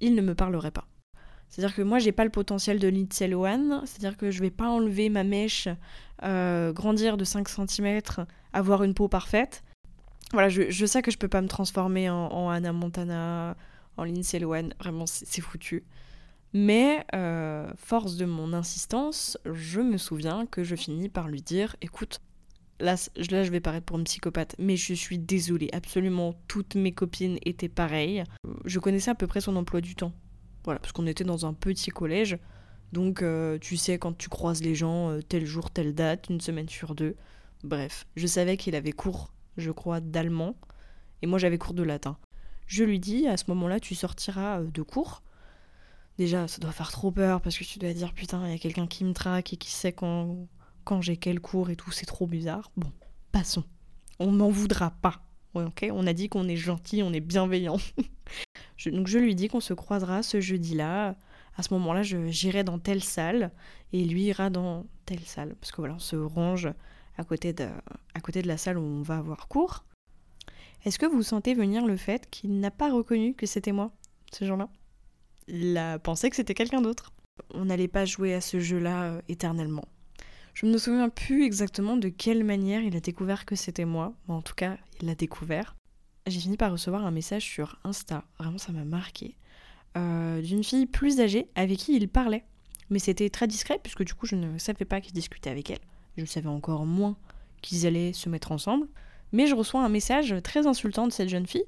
il 0.00 0.14
ne 0.14 0.22
me 0.22 0.34
parlerait 0.34 0.70
pas. 0.70 0.86
C'est-à-dire 1.52 1.76
que 1.76 1.82
moi, 1.82 1.98
j'ai 1.98 2.12
pas 2.12 2.24
le 2.24 2.30
potentiel 2.30 2.78
de 2.78 2.88
Lindsay 2.88 3.28
Lohan, 3.28 3.82
c'est-à-dire 3.84 4.16
que 4.16 4.30
je 4.30 4.40
vais 4.40 4.50
pas 4.50 4.68
enlever 4.68 5.10
ma 5.10 5.22
mèche, 5.22 5.68
euh, 6.22 6.72
grandir 6.72 7.18
de 7.18 7.24
5 7.24 7.46
cm, 7.46 8.00
avoir 8.54 8.82
une 8.84 8.94
peau 8.94 9.06
parfaite. 9.06 9.62
Voilà, 10.32 10.48
je, 10.48 10.86
sais 10.86 11.02
que 11.02 11.10
je 11.10 11.18
peux 11.18 11.28
pas 11.28 11.42
me 11.42 11.48
transformer 11.48 12.08
en, 12.08 12.28
en 12.28 12.48
Anna 12.48 12.72
Montana, 12.72 13.54
en 13.98 14.04
Lindsay 14.04 14.38
Lohan, 14.38 14.70
vraiment, 14.80 15.04
c'est 15.04 15.42
foutu. 15.42 15.84
Mais, 16.54 17.04
euh, 17.14 17.70
force 17.76 18.16
de 18.16 18.24
mon 18.24 18.54
insistance, 18.54 19.36
je 19.44 19.80
me 19.80 19.98
souviens 19.98 20.46
que 20.46 20.64
je 20.64 20.74
finis 20.74 21.10
par 21.10 21.28
lui 21.28 21.42
dire 21.42 21.76
écoute, 21.82 22.22
là, 22.80 22.94
là 23.30 23.44
je 23.44 23.50
vais 23.50 23.60
paraître 23.60 23.84
pour 23.84 23.98
une 23.98 24.04
psychopathe, 24.04 24.54
mais 24.58 24.76
je 24.76 24.94
suis 24.94 25.18
désolée, 25.18 25.68
absolument 25.74 26.34
toutes 26.48 26.76
mes 26.76 26.92
copines 26.92 27.38
étaient 27.44 27.68
pareilles. 27.68 28.24
Je 28.64 28.78
connaissais 28.78 29.10
à 29.10 29.14
peu 29.14 29.26
près 29.26 29.42
son 29.42 29.56
emploi 29.56 29.82
du 29.82 29.94
temps. 29.94 30.12
Voilà, 30.64 30.80
parce 30.80 30.92
qu'on 30.92 31.06
était 31.06 31.24
dans 31.24 31.46
un 31.46 31.52
petit 31.52 31.90
collège. 31.90 32.38
Donc, 32.92 33.22
euh, 33.22 33.58
tu 33.58 33.76
sais, 33.76 33.98
quand 33.98 34.16
tu 34.16 34.28
croises 34.28 34.62
les 34.62 34.74
gens, 34.74 35.10
euh, 35.10 35.22
tel 35.22 35.46
jour, 35.46 35.70
telle 35.70 35.94
date, 35.94 36.28
une 36.28 36.40
semaine 36.40 36.68
sur 36.68 36.94
deux. 36.94 37.16
Bref, 37.64 38.06
je 38.16 38.26
savais 38.26 38.56
qu'il 38.56 38.74
avait 38.74 38.92
cours, 38.92 39.32
je 39.56 39.70
crois, 39.70 40.00
d'allemand, 40.00 40.56
et 41.22 41.26
moi 41.26 41.38
j'avais 41.38 41.58
cours 41.58 41.74
de 41.74 41.82
latin. 41.82 42.18
Je 42.66 42.84
lui 42.84 42.98
dis 42.98 43.28
à 43.28 43.36
ce 43.36 43.44
moment-là, 43.48 43.80
tu 43.80 43.94
sortiras 43.94 44.62
de 44.62 44.82
cours 44.82 45.22
déjà, 46.18 46.48
ça 46.48 46.58
doit 46.58 46.72
faire 46.72 46.90
trop 46.90 47.10
peur 47.10 47.40
parce 47.40 47.56
que 47.56 47.64
tu 47.64 47.78
dois 47.78 47.92
dire 47.92 48.12
putain, 48.12 48.46
il 48.46 48.52
y 48.52 48.54
a 48.54 48.58
quelqu'un 48.58 48.86
qui 48.86 49.04
me 49.04 49.12
traque 49.12 49.52
et 49.52 49.56
qui 49.56 49.70
sait 49.70 49.92
quand, 49.92 50.46
quand 50.84 51.00
j'ai 51.00 51.16
quel 51.16 51.40
cours 51.40 51.70
et 51.70 51.76
tout, 51.76 51.90
c'est 51.90 52.06
trop 52.06 52.26
bizarre. 52.26 52.70
Bon, 52.76 52.90
passons. 53.32 53.64
On 54.18 54.32
n'en 54.32 54.50
voudra 54.50 54.90
pas. 54.90 55.22
ok 55.54 55.86
On 55.92 56.06
a 56.06 56.12
dit 56.12 56.28
qu'on 56.28 56.48
est 56.48 56.56
gentil, 56.56 57.02
on 57.02 57.12
est 57.12 57.20
bienveillant. 57.20 57.78
donc 58.90 59.06
je 59.06 59.18
lui 59.18 59.34
dis 59.34 59.48
qu'on 59.48 59.60
se 59.60 59.74
croisera 59.74 60.22
ce 60.22 60.40
jeudi-là. 60.40 61.16
À 61.56 61.62
ce 61.62 61.74
moment-là, 61.74 62.02
j'irai 62.02 62.64
dans 62.64 62.78
telle 62.78 63.02
salle 63.02 63.52
et 63.92 64.04
lui 64.04 64.24
ira 64.24 64.48
dans 64.48 64.86
telle 65.04 65.20
salle. 65.20 65.54
Parce 65.60 65.70
que 65.70 65.76
voilà, 65.76 65.94
on 65.94 65.98
se 65.98 66.16
range 66.16 66.68
à 67.18 67.24
côté 67.24 67.52
de, 67.52 67.66
à 68.14 68.20
côté 68.20 68.40
de 68.40 68.48
la 68.48 68.56
salle 68.56 68.78
où 68.78 68.82
on 68.82 69.02
va 69.02 69.18
avoir 69.18 69.48
cours. 69.48 69.84
Est-ce 70.84 70.98
que 70.98 71.06
vous 71.06 71.22
sentez 71.22 71.54
venir 71.54 71.86
le 71.86 71.96
fait 71.96 72.28
qu'il 72.30 72.58
n'a 72.58 72.70
pas 72.70 72.90
reconnu 72.90 73.34
que 73.34 73.46
c'était 73.46 73.72
moi, 73.72 73.92
ce 74.32 74.46
jour-là 74.46 74.68
il 75.48 75.76
a 75.76 75.98
pensé 75.98 76.30
que 76.30 76.36
c'était 76.36 76.54
quelqu'un 76.54 76.80
d'autre. 76.80 77.12
On 77.54 77.64
n'allait 77.64 77.88
pas 77.88 78.04
jouer 78.04 78.34
à 78.34 78.40
ce 78.40 78.60
jeu-là 78.60 79.04
euh, 79.04 79.20
éternellement. 79.28 79.84
Je 80.54 80.66
ne 80.66 80.72
me 80.72 80.78
souviens 80.78 81.08
plus 81.08 81.44
exactement 81.44 81.96
de 81.96 82.08
quelle 82.08 82.44
manière 82.44 82.82
il 82.82 82.96
a 82.96 83.00
découvert 83.00 83.46
que 83.46 83.56
c'était 83.56 83.86
moi, 83.86 84.14
mais 84.28 84.34
en 84.34 84.42
tout 84.42 84.54
cas, 84.54 84.76
il 85.00 85.06
l'a 85.06 85.14
découvert. 85.14 85.76
J'ai 86.26 86.40
fini 86.40 86.56
par 86.56 86.70
recevoir 86.70 87.04
un 87.04 87.10
message 87.10 87.44
sur 87.44 87.78
Insta, 87.84 88.24
vraiment 88.38 88.58
ça 88.58 88.72
m'a 88.72 88.84
marqué, 88.84 89.34
euh, 89.96 90.40
d'une 90.40 90.62
fille 90.62 90.86
plus 90.86 91.20
âgée 91.20 91.48
avec 91.54 91.78
qui 91.78 91.96
il 91.96 92.08
parlait. 92.08 92.44
Mais 92.90 92.98
c'était 92.98 93.30
très 93.30 93.46
discret 93.46 93.78
puisque 93.82 94.04
du 94.04 94.14
coup 94.14 94.26
je 94.26 94.36
ne 94.36 94.58
savais 94.58 94.84
pas 94.84 95.00
qu'il 95.00 95.12
discutait 95.12 95.50
avec 95.50 95.70
elle. 95.70 95.80
Je 96.16 96.24
savais 96.24 96.48
encore 96.48 96.86
moins 96.86 97.16
qu'ils 97.60 97.86
allaient 97.86 98.12
se 98.12 98.28
mettre 98.28 98.52
ensemble. 98.52 98.86
Mais 99.32 99.46
je 99.46 99.54
reçois 99.54 99.82
un 99.82 99.88
message 99.88 100.34
très 100.44 100.66
insultant 100.66 101.06
de 101.06 101.12
cette 101.12 101.28
jeune 101.28 101.46
fille 101.46 101.64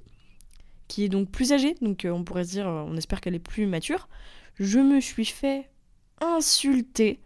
qui 0.87 1.05
est 1.05 1.09
donc 1.09 1.31
plus 1.31 1.53
âgée, 1.53 1.75
donc 1.81 2.05
euh, 2.05 2.11
on 2.11 2.25
pourrait 2.25 2.45
se 2.45 2.51
dire, 2.51 2.69
euh, 2.69 2.85
on 2.87 2.97
espère 2.97 3.21
qu'elle 3.21 3.35
est 3.35 3.39
plus 3.39 3.67
mature, 3.67 4.09
je 4.59 4.79
me 4.79 5.01
suis 5.01 5.25
fait 5.25 5.71
insulter. 6.21 7.21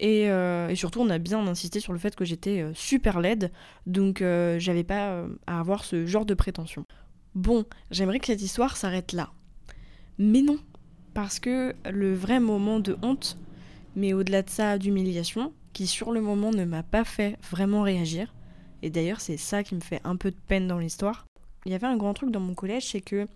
Et, 0.00 0.30
euh, 0.30 0.68
et, 0.68 0.74
surtout, 0.74 1.00
on 1.00 1.10
a 1.10 1.18
bien 1.18 1.46
insisté 1.46 1.80
sur 1.80 1.92
le 1.92 1.98
fait 1.98 2.16
que 2.16 2.24
j'étais 2.24 2.64
super 2.74 3.20
laide, 3.20 3.52
donc 3.86 4.18
j'avais 4.58 4.84
pas 4.84 5.24
à 5.46 5.60
avoir 5.60 5.84
ce 5.84 6.06
genre 6.06 6.26
de 6.26 6.34
prétention. 6.34 6.84
Bon, 7.34 7.64
j'aimerais 7.90 8.20
que 8.20 8.26
cette 8.26 8.42
histoire 8.42 8.76
s'arrête 8.76 9.12
là. 9.12 9.30
Mais 10.18 10.42
non, 10.42 10.58
parce 11.14 11.40
que 11.40 11.74
le 11.88 12.14
vrai 12.14 12.40
moment 12.40 12.80
de 12.80 12.96
honte, 13.02 13.38
mais 13.96 14.12
au-delà 14.12 14.42
de 14.42 14.50
ça, 14.50 14.78
d'humiliation, 14.78 15.52
qui 15.72 15.86
sur 15.86 16.12
le 16.12 16.20
moment 16.20 16.50
ne 16.50 16.64
m'a 16.64 16.82
pas 16.82 17.04
fait 17.04 17.36
vraiment 17.50 17.82
réagir, 17.82 18.34
et 18.82 18.90
d'ailleurs 18.90 19.20
c'est 19.20 19.36
ça 19.36 19.62
qui 19.62 19.74
me 19.74 19.80
fait 19.80 20.00
un 20.04 20.16
peu 20.16 20.30
de 20.30 20.36
peine 20.48 20.68
dans 20.68 20.78
l'histoire, 20.78 21.26
il 21.66 21.72
y 21.72 21.74
avait 21.74 21.86
un 21.86 21.96
grand 21.96 22.14
truc 22.14 22.30
dans 22.30 22.40
mon 22.40 22.54
collège, 22.54 22.90
c'est 22.90 23.00
que 23.00 23.26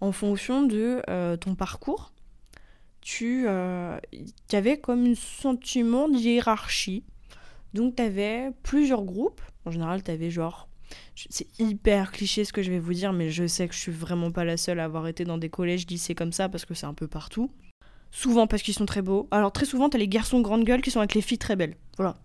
en 0.00 0.12
fonction 0.12 0.62
de 0.62 1.02
euh, 1.08 1.36
ton 1.36 1.54
parcours, 1.54 2.12
tu 3.02 3.44
euh, 3.46 3.98
avais 4.52 4.78
comme 4.78 5.04
un 5.04 5.14
sentiment 5.14 6.08
de. 6.08 7.02
Donc 7.74 7.96
tu 7.96 8.02
avais 8.02 8.50
plusieurs 8.62 9.02
groupes. 9.02 9.42
En 9.66 9.70
général, 9.70 10.02
tu 10.02 10.10
avais 10.10 10.30
genre 10.30 10.68
c'est 11.14 11.46
hyper 11.58 12.12
cliché 12.12 12.44
ce 12.44 12.52
que 12.52 12.62
je 12.62 12.70
vais 12.70 12.78
vous 12.78 12.92
dire, 12.92 13.12
mais 13.12 13.30
je 13.30 13.46
sais 13.46 13.66
que 13.68 13.74
je 13.74 13.80
suis 13.80 13.92
vraiment 13.92 14.30
pas 14.30 14.44
la 14.44 14.56
seule 14.56 14.80
à 14.80 14.84
avoir 14.84 15.06
été 15.08 15.24
dans 15.24 15.38
des 15.38 15.48
collèges, 15.48 15.86
lycées 15.86 16.14
comme 16.14 16.32
ça, 16.32 16.48
parce 16.48 16.64
que 16.64 16.74
c'est 16.74 16.86
un 16.86 16.94
peu 16.94 17.08
partout. 17.08 17.50
Souvent 18.10 18.46
parce 18.46 18.62
qu'ils 18.62 18.74
sont 18.74 18.86
très 18.86 19.00
beaux. 19.00 19.26
Alors 19.30 19.52
très 19.52 19.64
souvent, 19.64 19.88
t'as 19.88 19.98
les 19.98 20.08
garçons 20.08 20.40
grande 20.42 20.64
gueule 20.64 20.82
qui 20.82 20.90
sont 20.90 20.98
avec 20.98 21.14
les 21.14 21.22
filles 21.22 21.38
très 21.38 21.56
belles. 21.56 21.76
Voilà. 21.96 22.16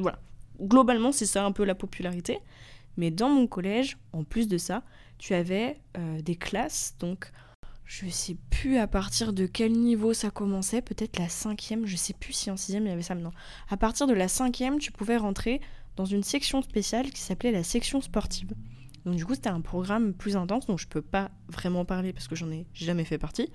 voilà. 0.00 0.20
Globalement, 0.60 1.10
c'est 1.10 1.26
ça 1.26 1.44
un 1.44 1.52
peu 1.52 1.64
la 1.64 1.74
popularité. 1.74 2.38
Mais 2.96 3.10
dans 3.10 3.28
mon 3.28 3.46
collège, 3.46 3.96
en 4.12 4.22
plus 4.22 4.46
de 4.46 4.58
ça, 4.58 4.84
tu 5.18 5.34
avais 5.34 5.80
euh, 5.98 6.20
des 6.20 6.36
classes, 6.36 6.94
donc 7.00 7.32
je 7.92 8.08
sais 8.08 8.38
plus 8.48 8.78
à 8.78 8.86
partir 8.86 9.34
de 9.34 9.44
quel 9.44 9.72
niveau 9.72 10.14
ça 10.14 10.30
commençait, 10.30 10.80
peut-être 10.80 11.18
la 11.18 11.28
cinquième, 11.28 11.84
je 11.84 11.96
sais 11.96 12.14
plus 12.14 12.32
si 12.32 12.50
en 12.50 12.56
sixième 12.56 12.86
il 12.86 12.88
y 12.88 12.92
avait 12.92 13.02
ça 13.02 13.14
maintenant. 13.14 13.34
À 13.68 13.76
partir 13.76 14.06
de 14.06 14.14
la 14.14 14.28
cinquième, 14.28 14.78
tu 14.78 14.90
pouvais 14.92 15.18
rentrer 15.18 15.60
dans 15.96 16.06
une 16.06 16.22
section 16.22 16.62
spéciale 16.62 17.10
qui 17.10 17.20
s'appelait 17.20 17.52
la 17.52 17.62
section 17.62 18.00
sportive. 18.00 18.54
Donc 19.04 19.16
du 19.16 19.26
coup, 19.26 19.34
c'était 19.34 19.50
un 19.50 19.60
programme 19.60 20.14
plus 20.14 20.38
intense 20.38 20.66
dont 20.66 20.78
je 20.78 20.88
peux 20.88 21.02
pas 21.02 21.32
vraiment 21.48 21.84
parler 21.84 22.14
parce 22.14 22.28
que 22.28 22.34
j'en 22.34 22.50
ai 22.50 22.66
jamais 22.72 23.04
fait 23.04 23.18
partie. 23.18 23.50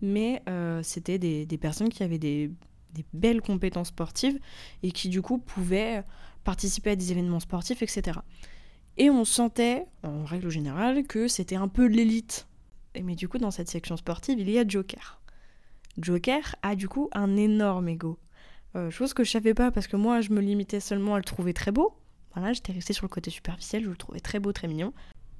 Mais 0.00 0.42
euh, 0.48 0.82
c'était 0.82 1.20
des, 1.20 1.46
personnes 1.58 1.88
qui 1.88 2.02
avaient 2.02 2.18
des, 2.18 2.50
des, 2.94 3.04
belles 3.12 3.42
compétences 3.42 3.88
sportives 3.88 4.40
et 4.82 4.90
qui 4.90 5.08
du 5.08 5.22
coup 5.22 5.38
pouvaient 5.38 6.02
participer 6.42 6.90
à 6.90 6.96
des 6.96 7.12
événements 7.12 7.38
sportifs, 7.38 7.80
etc. 7.80 8.18
Et 8.96 9.08
on 9.08 9.24
sentait, 9.24 9.86
en 10.02 10.24
règle 10.24 10.50
générale, 10.50 11.06
que 11.06 11.28
c'était 11.28 11.54
un 11.54 11.68
peu 11.68 11.86
l'élite. 11.86 12.48
Mais 13.00 13.14
du 13.14 13.28
coup, 13.28 13.38
dans 13.38 13.50
cette 13.50 13.68
section 13.68 13.96
sportive, 13.96 14.38
il 14.38 14.50
y 14.50 14.58
a 14.58 14.66
Joker. 14.66 15.20
Joker 15.98 16.56
a 16.62 16.74
du 16.74 16.88
coup 16.88 17.08
un 17.12 17.36
énorme 17.36 17.88
ego. 17.88 18.18
Euh, 18.74 18.90
chose 18.90 19.12
que 19.12 19.24
je 19.24 19.30
savais 19.30 19.54
pas 19.54 19.70
parce 19.70 19.86
que 19.86 19.96
moi 19.96 20.22
je 20.22 20.30
me 20.30 20.40
limitais 20.40 20.80
seulement 20.80 21.14
à 21.14 21.18
le 21.18 21.24
trouver 21.24 21.52
très 21.52 21.72
beau. 21.72 21.94
Voilà, 22.34 22.54
j'étais 22.54 22.72
restée 22.72 22.94
sur 22.94 23.04
le 23.04 23.10
côté 23.10 23.30
superficiel, 23.30 23.84
je 23.84 23.90
le 23.90 23.96
trouvais 23.96 24.20
très 24.20 24.38
beau, 24.38 24.52
très 24.52 24.68
mignon. 24.68 24.94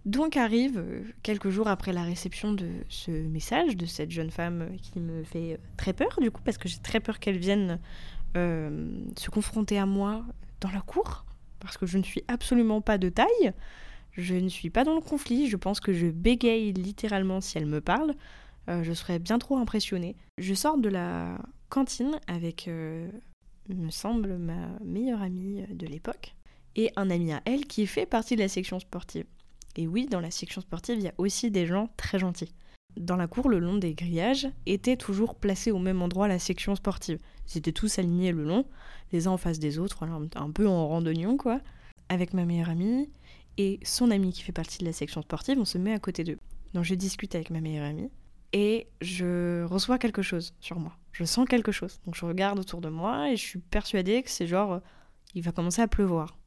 Donc 0.04 0.37
arrive, 0.37 0.78
euh, 0.78 1.02
quelques 1.23 1.49
jours 1.49 1.68
après 1.68 1.92
la 1.92 2.02
réception 2.02 2.52
de 2.52 2.68
ce 2.88 3.11
message 3.11 3.76
de 3.76 3.87
cette 3.87 4.11
jeune 4.11 4.30
femme 4.30 4.68
qui 4.82 5.00
me 5.00 5.23
fait 5.23 5.59
très 5.76 5.92
peur 5.92 6.18
du 6.21 6.30
coup, 6.30 6.42
parce 6.44 6.59
que 6.59 6.68
j'ai 6.68 6.78
très 6.78 7.00
peur 7.00 7.21
qu'elle 7.21 7.38
vienne 7.38 7.78
euh, 8.37 8.90
se 9.16 9.30
confronter 9.30 9.78
à 9.78 9.87
moi 9.87 10.25
dans 10.61 10.71
la 10.71 10.80
cour, 10.80 11.25
parce 11.61 11.78
que 11.78 11.87
je 11.87 11.97
ne 11.97 12.02
suis 12.02 12.25
absolument 12.28 12.80
pas 12.82 12.99
de 12.99 13.09
taille, 13.09 13.52
je 14.12 14.35
ne 14.35 14.49
suis 14.49 14.71
pas 14.71 14.85
dans 14.85 14.95
le 14.95 15.00
conflit, 15.00 15.49
je 15.49 15.57
pense 15.57 15.81
que 15.81 15.92
je 15.92 16.07
bégaye 16.07 16.73
littéralement 16.73 17.40
si 17.40 17.59
elle 17.59 17.66
me 17.66 17.81
parle, 17.81 18.14
je 18.69 18.92
serais 18.92 19.19
bien 19.19 19.38
trop 19.38 19.57
impressionnée. 19.57 20.16
Je 20.38 20.54
sors 20.54 20.78
de 20.78 20.88
la 20.88 21.37
cantine 21.69 22.21
avec, 22.26 22.69
euh, 22.69 23.11
me 23.69 23.90
semble, 23.90 24.37
ma 24.37 24.69
meilleure 24.85 25.23
amie 25.23 25.64
de 25.71 25.87
l'époque 25.87 26.35
et 26.76 26.92
un 26.97 27.09
ami 27.11 27.33
à 27.33 27.42
elle 27.47 27.66
qui 27.66 27.87
fait 27.87 28.07
partie 28.07 28.37
de 28.37 28.42
la 28.42 28.49
section 28.49 28.78
sportive. 28.78 29.25
Et 29.76 29.87
oui, 29.87 30.07
dans 30.07 30.21
la 30.21 30.31
section 30.31 30.61
sportive, 30.61 30.99
il 30.99 31.04
y 31.04 31.09
a 31.09 31.14
aussi 31.16 31.50
des 31.50 31.66
gens 31.66 31.88
très 31.97 32.19
gentils. 32.19 32.52
Dans 32.99 33.16
la 33.16 33.26
cour, 33.26 33.49
le 33.49 33.59
long 33.59 33.78
des 33.78 33.95
grillages, 33.95 34.49
était 34.66 34.97
toujours 34.97 35.35
placé 35.35 35.71
au 35.71 35.78
même 35.78 36.02
endroit 36.02 36.28
la 36.28 36.38
section 36.38 36.76
sportive. 36.76 37.19
Ils 37.49 37.59
étaient 37.59 37.73
tous 37.73 37.99
alignés 37.99 38.33
le 38.33 38.45
long, 38.45 38.66
les 39.12 39.26
uns 39.26 39.33
en 39.33 39.38
face 39.38 39.59
des 39.59 39.78
autres, 39.78 40.04
un 40.04 40.50
peu 40.50 40.69
en 40.69 40.88
randonnion, 40.88 41.38
quoi. 41.38 41.61
Avec 42.11 42.35
ma 42.35 42.45
meilleure 42.45 42.69
amie 42.69 43.09
et 43.59 43.80
son 43.85 44.11
ami 44.11 44.32
qui 44.32 44.42
fait 44.42 44.52
partie 44.52 44.78
de 44.78 44.85
la 44.85 44.92
section 44.92 45.23
sportive, 45.23 45.59
on 45.59 45.64
se 45.64 45.78
met 45.78 45.92
à 45.92 45.99
côté 45.99 46.25
d'eux. 46.25 46.38
Donc 46.75 46.85
je 46.85 46.94
discute 46.94 47.35
avec 47.35 47.50
ma 47.50 47.61
meilleure 47.61 47.87
amie 47.87 48.11
et 48.52 48.87
je 49.00 49.64
reçois 49.64 49.99
quelque 49.99 50.23
chose 50.23 50.54
sur 50.61 50.78
moi 50.78 50.97
je 51.12 51.25
sens 51.25 51.47
quelque 51.49 51.73
chose. 51.73 52.00
Donc 52.06 52.14
je 52.16 52.25
regarde 52.25 52.59
autour 52.59 52.80
de 52.80 52.88
moi 52.88 53.30
et 53.30 53.37
je 53.37 53.42
suis 53.42 53.59
persuadée 53.59 54.23
que 54.23 54.30
c'est 54.30 54.47
genre, 54.47 54.73
euh, 54.73 54.80
il 55.35 55.42
va 55.42 55.52
commencer 55.52 55.82
à 55.82 55.88
pleuvoir. 55.88 56.38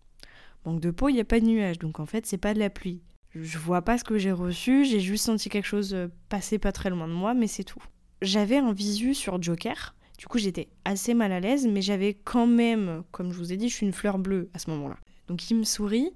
Manque 0.66 0.82
de 0.82 0.92
peau, 0.92 1.10
il 1.10 1.14
n'y 1.14 1.22
a 1.22 1.26
pas 1.26 1.40
de 1.40 1.46
nuages, 1.46 1.80
donc 1.80 2.00
en 2.00 2.06
fait 2.06 2.26
c'est 2.26 2.38
pas 2.38 2.54
de 2.54 2.60
la 2.60 2.70
pluie. 2.70 3.02
Je 3.36 3.58
vois 3.58 3.82
pas 3.82 3.98
ce 3.98 4.04
que 4.04 4.18
j'ai 4.18 4.32
reçu, 4.32 4.86
j'ai 4.86 5.00
juste 5.00 5.26
senti 5.26 5.50
quelque 5.50 5.66
chose 5.68 5.94
euh, 5.94 6.08
passer 6.30 6.58
pas 6.58 6.72
très 6.72 6.90
loin 6.90 7.08
de 7.08 7.14
moi, 7.14 7.34
mais 7.34 7.48
c'est 7.48 7.64
tout. 7.64 7.84
J'avais 8.22 8.58
un 8.58 8.74
visu 8.74 9.14
sur 9.14 9.42
Joker, 9.42 9.96
du 10.18 10.26
coup 10.26 10.40
j'étais 10.40 10.70
assez 10.86 11.14
mal 11.14 11.32
à 11.32 11.40
l'aise, 11.40 11.68
mais 11.68 11.82
j'avais 11.82 12.16
quand 12.16 12.48
même, 12.48 13.04
comme 13.12 13.32
je 13.32 13.38
vous 13.38 13.54
ai 13.54 13.58
dit, 13.58 13.70
je 13.70 13.76
suis 13.76 13.86
une 13.86 13.94
fleur 13.94 14.18
bleue 14.18 14.50
à 14.54 14.60
ce 14.60 14.70
moment-là. 14.72 14.98
Donc 15.28 15.52
il 15.52 15.58
me 15.58 15.64
sourit, 15.64 16.12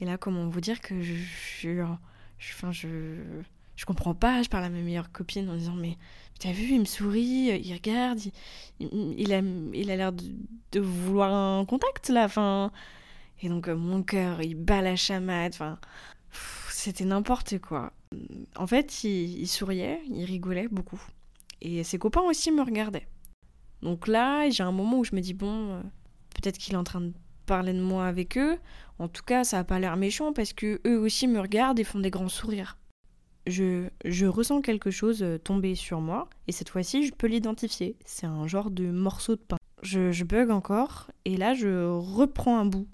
et 0.00 0.04
là 0.04 0.18
comment 0.18 0.48
vous 0.48 0.60
dire 0.60 0.80
que 0.80 1.00
je... 1.02 1.14
je, 1.60 1.84
je, 2.38 2.88
je 3.76 3.84
comprends 3.84 4.14
pas, 4.14 4.42
je 4.42 4.48
parle 4.48 4.64
à 4.64 4.70
ma 4.70 4.80
meilleure 4.80 5.12
copine 5.12 5.48
en 5.48 5.56
disant 5.56 5.74
mais 5.74 5.96
t'as 6.38 6.52
vu, 6.52 6.74
il 6.74 6.80
me 6.80 6.84
sourit, 6.84 7.60
il 7.62 7.72
regarde, 7.72 8.20
il, 8.80 9.32
a 9.32 9.40
il 9.74 9.90
a 9.90 9.96
l'air 9.96 10.12
de, 10.12 10.80
vouloir 10.80 11.32
un 11.32 11.64
contact 11.64 12.08
là, 12.08 12.24
enfin 12.24 12.72
et 13.42 13.48
donc 13.48 13.68
euh, 13.68 13.76
mon 13.76 14.02
cœur 14.02 14.42
il 14.42 14.54
bat 14.54 14.82
la 14.82 14.96
chamade, 14.96 15.52
enfin 15.54 15.78
c'était 16.70 17.04
n'importe 17.04 17.58
quoi. 17.58 17.92
En 18.56 18.66
fait, 18.66 19.04
il, 19.04 19.46
souriait, 19.46 20.00
il 20.10 20.24
rigolait 20.24 20.68
beaucoup 20.68 21.00
et 21.60 21.84
ses 21.84 21.98
copains 21.98 22.22
aussi 22.22 22.50
me 22.50 22.62
regardaient. 22.62 23.06
Donc 23.82 24.08
là, 24.08 24.50
j'ai 24.50 24.62
un 24.62 24.72
moment 24.72 24.98
où 24.98 25.04
je 25.04 25.14
me 25.14 25.20
dis 25.20 25.34
bon, 25.34 25.70
euh, 25.70 25.82
peut-être 26.34 26.58
qu'il 26.58 26.74
est 26.74 26.78
en 26.78 26.84
train 26.84 27.00
de 27.00 27.12
parler 27.42 27.72
de 27.72 27.80
moi 27.80 28.06
avec 28.06 28.38
eux. 28.38 28.58
En 28.98 29.08
tout 29.08 29.22
cas, 29.22 29.44
ça 29.44 29.58
a 29.58 29.64
pas 29.64 29.78
l'air 29.78 29.96
méchant 29.96 30.32
parce 30.32 30.52
que 30.52 30.80
eux 30.86 30.98
aussi 30.98 31.26
me 31.28 31.40
regardent 31.40 31.80
et 31.80 31.84
font 31.84 32.00
des 32.00 32.10
grands 32.10 32.28
sourires 32.28 32.76
je, 33.46 34.26
ressens 34.26 34.60
quelque 34.60 34.90
chose 34.90 35.22
euh, 35.22 35.38
tomber 35.38 35.74
sur 35.74 36.00
moi, 36.00 36.28
et 36.46 36.52
cette 36.52 36.68
fois-ci, 36.68 37.06
je 37.06 37.12
peux 37.12 37.26
l'identifier. 37.26 37.96
C'est 38.04 38.26
un 38.26 38.46
genre 38.46 38.70
de 38.70 38.90
morceau 38.90 39.36
de 39.36 39.40
pain. 39.40 39.56
Je, 39.82 40.24
bug 40.24 40.50
encore, 40.50 41.10
et 41.24 41.36
là, 41.36 41.54
je 41.54 41.86
reprends 41.86 42.58
un 42.58 42.66
bout. 42.66 42.88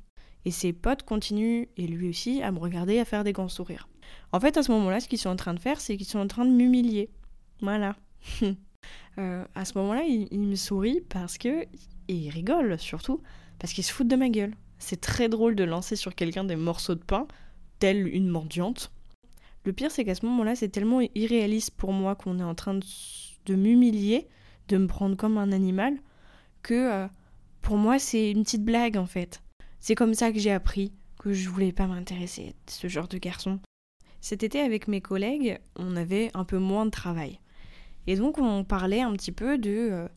Et 0.44 0.50
ses 0.50 0.72
potes 0.72 1.02
continuent, 1.02 1.66
et 1.76 1.86
lui 1.86 2.08
aussi, 2.08 2.42
à 2.42 2.52
me 2.52 2.58
regarder, 2.58 2.98
à 2.98 3.04
faire 3.04 3.24
des 3.24 3.32
grands 3.32 3.48
sourires. 3.48 3.88
En 4.32 4.40
fait, 4.40 4.56
à 4.56 4.62
ce 4.62 4.72
moment-là, 4.72 5.00
ce 5.00 5.08
qu'ils 5.08 5.18
sont 5.18 5.28
en 5.28 5.36
train 5.36 5.54
de 5.54 5.60
faire, 5.60 5.80
c'est 5.80 5.96
qu'ils 5.96 6.06
sont 6.06 6.18
en 6.18 6.28
train 6.28 6.46
de 6.46 6.52
m'humilier. 6.52 7.10
Voilà. 7.60 7.96
Euh, 9.18 9.44
à 9.56 9.64
ce 9.64 9.76
moment-là, 9.76 10.04
il, 10.04 10.28
il, 10.30 10.38
me 10.38 10.54
sourit 10.54 11.00
parce 11.08 11.36
que. 11.36 11.62
Et 11.62 12.14
il 12.14 12.30
rigole 12.30 12.78
surtout, 12.78 13.20
parce 13.58 13.72
qu'il 13.72 13.84
se 13.84 13.92
fout 13.92 14.06
de 14.06 14.16
ma 14.16 14.28
gueule. 14.28 14.54
C'est 14.78 15.00
très 15.00 15.28
drôle 15.28 15.56
de 15.56 15.64
lancer 15.64 15.96
sur 15.96 16.14
quelqu'un 16.14 16.44
des 16.44 16.56
morceaux 16.56 16.94
de 16.94 17.04
pain, 17.04 17.26
telle 17.78 18.06
une 18.06 18.28
mendiante. 18.28 18.92
Le 19.64 19.72
pire, 19.72 19.90
c'est 19.90 20.04
qu'à 20.04 20.14
ce 20.14 20.24
moment-là, 20.26 20.54
c'est 20.54 20.68
tellement 20.68 21.00
irréaliste 21.14 21.72
pour 21.72 21.92
moi 21.92 22.14
qu'on 22.14 22.38
est 22.38 22.44
en 22.44 22.54
train 22.54 22.74
de, 22.74 23.54
m'humilier, 23.54 24.28
de 24.68 24.78
me 24.78 24.86
prendre 24.86 25.16
comme 25.16 25.38
un 25.38 25.52
animal, 25.52 25.98
que 26.62 26.74
euh, 26.74 27.08
pour 27.60 27.76
moi, 27.76 27.98
c'est 27.98 28.30
une 28.30 28.44
petite 28.44 28.64
blague 28.64 28.96
en 28.96 29.06
fait. 29.06 29.42
C'est 29.80 29.94
comme 29.94 30.14
ça 30.14 30.32
que 30.32 30.38
j'ai 30.38 30.52
appris 30.52 30.92
que 31.18 31.32
je 31.32 31.48
voulais 31.48 31.72
pas 31.72 31.86
m'intéresser 31.86 32.54
à 32.66 32.70
ce 32.70 32.88
genre 32.88 33.08
de 33.08 33.18
garçon. 33.18 33.60
Cet 34.20 34.42
été, 34.42 34.60
avec 34.60 34.88
mes 34.88 35.00
collègues, 35.00 35.58
on 35.76 35.96
avait 35.96 36.30
un 36.34 36.44
peu 36.44 36.58
moins 36.58 36.86
de 36.86 36.90
travail. 36.90 37.40
Et 38.06 38.16
donc, 38.16 38.38
on 38.38 38.64
parlait 38.64 39.02
un 39.02 39.12
petit 39.12 39.32
peu 39.32 39.58
de 39.58 39.70
euh, 39.70 40.08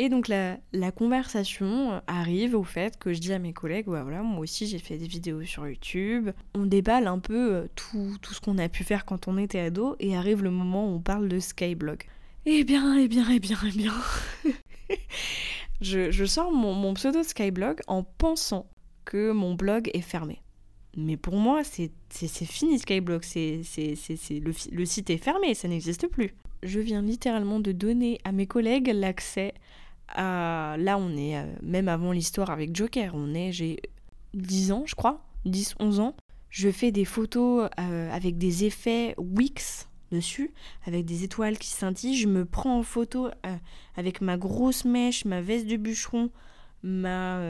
et 0.00 0.08
donc 0.08 0.28
la, 0.28 0.58
conversation 0.92 1.92
euh, 1.92 2.00
arrive 2.06 2.54
au 2.54 2.62
fait 2.62 2.96
que 3.00 3.12
je 3.12 3.18
dis 3.18 3.32
à 3.32 3.40
mes 3.40 3.52
collègues, 3.52 3.86
voilà, 3.88 4.22
moi 4.22 4.38
aussi 4.38 4.68
j'ai 4.68 4.78
fait 4.78 4.96
des 4.96 5.08
vidéos 5.08 5.42
sur 5.42 5.66
YouTube. 5.66 6.30
On 6.54 6.66
déballe 6.66 7.08
un 7.08 7.18
peu 7.18 7.54
euh, 7.54 7.66
tout, 7.74 8.16
ce 8.22 8.40
qu'on 8.40 8.58
a 8.58 8.68
pu 8.68 8.84
faire 8.84 9.04
quand 9.04 9.26
on 9.26 9.36
était 9.36 9.58
ado 9.58 9.96
et 9.98 10.16
arrive 10.16 10.44
le 10.44 10.52
moment 10.52 10.88
où 10.88 10.94
on 10.94 11.00
parle 11.00 11.28
de 11.28 11.40
Skyblog. 11.40 12.04
Eh 12.46 12.62
bien, 12.62 12.96
eh 12.96 13.08
bien, 13.08 13.26
eh 13.28 13.40
bien, 13.40 13.58
eh 13.66 13.76
bien. 13.76 13.92
je, 15.80 16.24
sors 16.26 16.52
mon, 16.52 16.94
pseudo 16.94 17.24
Skyblog 17.24 17.80
en 17.88 18.04
pensant 18.04 18.70
que 19.04 19.32
mon 19.32 19.54
blog 19.54 19.90
est 19.94 20.00
fermé. 20.00 20.42
Mais 20.96 21.16
pour 21.16 21.34
moi, 21.34 21.62
c'est 21.64 21.90
fini 22.46 22.78
Skyblog, 22.78 23.24
c'est 23.24 23.62
le 24.40 24.84
site 24.84 25.10
est 25.10 25.18
fermé, 25.18 25.54
ça 25.54 25.66
n'existe 25.66 26.06
plus. 26.06 26.34
Je 26.62 26.78
viens 26.78 27.02
littéralement 27.02 27.58
de 27.58 27.72
donner 27.72 28.20
à 28.22 28.30
mes 28.30 28.46
collègues 28.46 28.92
l'accès 28.94 29.54
là, 30.16 30.98
on 30.98 31.16
est 31.16 31.36
euh, 31.36 31.44
même 31.62 31.88
avant 31.88 32.12
l'histoire 32.12 32.50
avec 32.50 32.74
Joker. 32.74 33.12
On 33.14 33.34
est, 33.34 33.52
j'ai 33.52 33.80
10 34.34 34.72
ans, 34.72 34.84
je 34.86 34.94
crois, 34.94 35.24
10, 35.44 35.74
11 35.80 36.00
ans. 36.00 36.14
Je 36.50 36.70
fais 36.70 36.90
des 36.90 37.04
photos 37.04 37.68
euh, 37.78 38.10
avec 38.10 38.38
des 38.38 38.64
effets 38.64 39.14
Wix 39.18 39.88
dessus, 40.10 40.50
avec 40.86 41.04
des 41.04 41.24
étoiles 41.24 41.58
qui 41.58 41.68
scintillent. 41.68 42.16
Je 42.16 42.28
me 42.28 42.44
prends 42.44 42.78
en 42.78 42.82
photo 42.82 43.26
euh, 43.26 43.56
avec 43.96 44.20
ma 44.20 44.38
grosse 44.38 44.84
mèche, 44.84 45.24
ma 45.26 45.42
veste 45.42 45.66
de 45.66 45.76
bûcheron, 45.76 46.30
ma. 46.82 47.40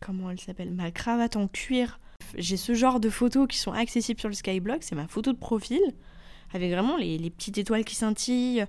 comment 0.00 0.30
elle 0.30 0.40
s'appelle 0.40 0.72
Ma 0.72 0.90
cravate 0.90 1.36
en 1.36 1.48
cuir. 1.48 2.00
J'ai 2.38 2.56
ce 2.56 2.72
genre 2.72 3.00
de 3.00 3.10
photos 3.10 3.46
qui 3.46 3.58
sont 3.58 3.72
accessibles 3.72 4.18
sur 4.18 4.30
le 4.30 4.34
Skyblog. 4.34 4.78
C'est 4.80 4.94
ma 4.94 5.06
photo 5.06 5.32
de 5.32 5.38
profil 5.38 5.82
avec 6.54 6.70
vraiment 6.70 6.96
les 6.96 7.30
petites 7.30 7.58
étoiles 7.58 7.84
qui 7.84 7.96
scintillent. 7.96 8.64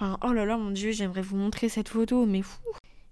Enfin, 0.00 0.16
oh 0.22 0.32
là 0.32 0.44
là, 0.44 0.56
mon 0.56 0.70
dieu, 0.70 0.92
j'aimerais 0.92 1.22
vous 1.22 1.36
montrer 1.36 1.68
cette 1.68 1.88
photo, 1.88 2.24
mais 2.24 2.42
fou. 2.42 2.60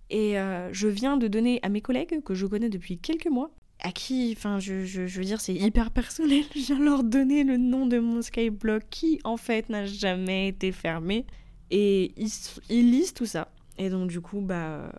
Et 0.09 0.39
euh, 0.39 0.73
je 0.73 0.87
viens 0.87 1.17
de 1.17 1.27
donner 1.27 1.59
à 1.63 1.69
mes 1.69 1.81
collègues, 1.81 2.23
que 2.23 2.35
je 2.35 2.47
connais 2.47 2.69
depuis 2.69 2.97
quelques 2.97 3.27
mois, 3.27 3.51
à 3.81 3.91
qui, 3.91 4.33
enfin, 4.37 4.61
je, 4.61 4.85
je, 4.85 5.03
veux 5.03 5.25
dire, 5.25 5.41
c'est 5.41 5.55
hyper 5.55 5.91
personnel, 5.91 6.45
je 6.55 6.61
viens 6.61 6.79
leur 6.79 7.03
donner 7.03 7.43
le 7.43 7.57
nom 7.57 7.87
de 7.87 7.99
mon 7.99 8.23
Skyblock 8.23 8.85
qui, 8.89 9.19
en 9.25 9.37
fait, 9.37 9.69
n'a 9.69 9.85
jamais 9.85 10.47
été 10.47 10.71
fermé. 10.71 11.27
Et 11.73 12.15
ils, 12.17 12.91
lisent 12.93 13.15
tout 13.15 13.27
ça. 13.27 13.51
Et 13.79 13.91
donc, 13.91 14.09
du 14.09 14.21
coup, 14.21 14.41
bah, 14.41 14.93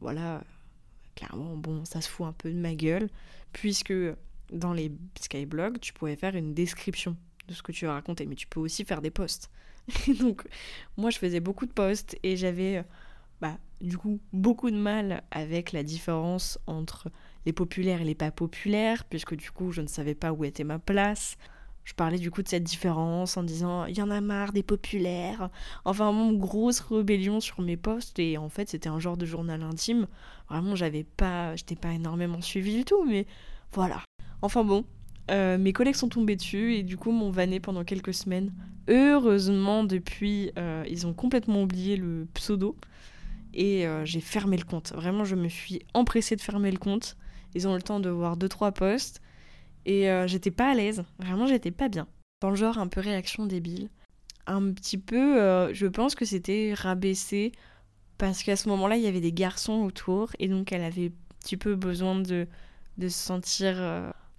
voilà, 0.00 0.42
clairement, 1.14 1.56
bon, 1.56 1.84
ça 1.84 2.00
se 2.00 2.08
fout 2.08 2.26
un 2.26 2.32
peu 2.32 2.50
de 2.50 2.56
ma 2.56 2.74
gueule, 2.74 3.10
puisque 3.52 3.92
dans 4.50 4.72
les 4.72 4.90
Skyblogs, 5.20 5.78
tu 5.78 5.92
pouvais 5.92 6.16
faire 6.16 6.36
une 6.36 6.54
description 6.54 7.18
de 7.48 7.52
ce 7.52 7.62
que 7.62 7.72
tu 7.72 7.84
veux 7.84 7.90
raconter, 7.90 8.24
mais 8.24 8.34
tu 8.34 8.46
peux 8.46 8.60
aussi 8.60 8.86
faire 8.86 9.02
des 9.02 9.10
posts. 9.10 9.50
donc, 10.18 10.44
moi, 10.96 11.10
je 11.10 11.18
faisais 11.18 11.40
beaucoup 11.40 11.66
de 11.66 11.72
posts 11.72 12.16
et 12.22 12.36
j'avais, 12.36 12.78
euh, 12.78 12.82
bah, 13.40 13.58
du 13.80 13.98
coup, 13.98 14.20
beaucoup 14.32 14.70
de 14.70 14.76
mal 14.76 15.22
avec 15.30 15.72
la 15.72 15.82
différence 15.82 16.58
entre 16.66 17.10
les 17.46 17.52
populaires 17.52 18.00
et 18.00 18.04
les 18.04 18.14
pas 18.14 18.30
populaires, 18.30 19.04
puisque 19.04 19.34
du 19.34 19.50
coup, 19.50 19.72
je 19.72 19.82
ne 19.82 19.86
savais 19.86 20.14
pas 20.14 20.32
où 20.32 20.44
était 20.44 20.64
ma 20.64 20.78
place. 20.78 21.36
Je 21.84 21.92
parlais 21.92 22.18
du 22.18 22.30
coup 22.30 22.42
de 22.42 22.48
cette 22.48 22.64
différence 22.64 23.36
en 23.36 23.42
disant 23.42 23.84
il 23.84 23.96
y 23.98 24.00
en 24.00 24.10
a 24.10 24.22
marre 24.22 24.52
des 24.52 24.62
populaires. 24.62 25.50
Enfin, 25.84 26.12
mon 26.12 26.32
grosse 26.32 26.80
rébellion 26.80 27.40
sur 27.40 27.60
mes 27.60 27.76
posts 27.76 28.18
et 28.18 28.38
en 28.38 28.48
fait, 28.48 28.70
c'était 28.70 28.88
un 28.88 28.98
genre 28.98 29.18
de 29.18 29.26
journal 29.26 29.62
intime. 29.62 30.06
Vraiment, 30.48 30.76
j'avais 30.76 31.04
pas, 31.04 31.54
j'étais 31.56 31.76
pas 31.76 31.92
énormément 31.92 32.40
suivie 32.40 32.74
du 32.74 32.84
tout, 32.86 33.04
mais 33.04 33.26
voilà. 33.72 34.02
Enfin 34.40 34.64
bon, 34.64 34.86
euh, 35.30 35.56
mes 35.56 35.72
collègues 35.72 35.94
sont 35.94 36.08
tombés 36.08 36.36
dessus 36.36 36.74
et 36.74 36.82
du 36.82 36.96
coup 36.96 37.10
m'ont 37.10 37.30
vanné 37.30 37.60
pendant 37.60 37.84
quelques 37.84 38.14
semaines. 38.14 38.52
Heureusement, 38.88 39.84
depuis, 39.84 40.50
euh, 40.58 40.84
ils 40.88 41.06
ont 41.06 41.14
complètement 41.14 41.62
oublié 41.62 41.96
le 41.96 42.26
pseudo 42.34 42.76
et 43.54 43.86
euh, 43.86 44.04
j'ai 44.04 44.20
fermé 44.20 44.56
le 44.56 44.64
compte. 44.64 44.92
Vraiment, 44.92 45.24
je 45.24 45.36
me 45.36 45.48
suis 45.48 45.80
empressée 45.94 46.36
de 46.36 46.42
fermer 46.42 46.70
le 46.70 46.78
compte. 46.78 47.16
Ils 47.54 47.66
ont 47.66 47.72
eu 47.72 47.76
le 47.76 47.82
temps 47.82 48.00
de 48.00 48.10
voir 48.10 48.36
deux 48.36 48.48
trois 48.48 48.72
posts 48.72 49.20
et 49.86 50.08
j'étais 50.26 50.50
pas 50.50 50.70
à 50.70 50.74
l'aise. 50.74 51.04
Vraiment, 51.18 51.46
j'étais 51.46 51.70
pas 51.70 51.88
bien. 51.88 52.08
Dans 52.40 52.50
le 52.50 52.56
genre 52.56 52.78
un 52.78 52.88
peu 52.88 53.00
réaction 53.00 53.46
débile. 53.46 53.90
Un 54.46 54.72
petit 54.72 54.98
peu, 54.98 55.72
je 55.72 55.86
pense 55.86 56.14
que 56.14 56.24
c'était 56.24 56.74
rabaissé 56.74 57.52
parce 58.18 58.42
qu'à 58.42 58.56
ce 58.56 58.68
moment-là, 58.70 58.96
il 58.96 59.04
y 59.04 59.06
avait 59.06 59.20
des 59.20 59.32
garçons 59.32 59.84
autour 59.84 60.30
et 60.38 60.48
donc 60.48 60.72
elle 60.72 60.82
avait 60.82 61.06
un 61.08 61.34
petit 61.38 61.56
peu 61.56 61.76
besoin 61.76 62.18
de, 62.18 62.48
de 62.98 63.08
se 63.08 63.18
sentir, 63.18 63.76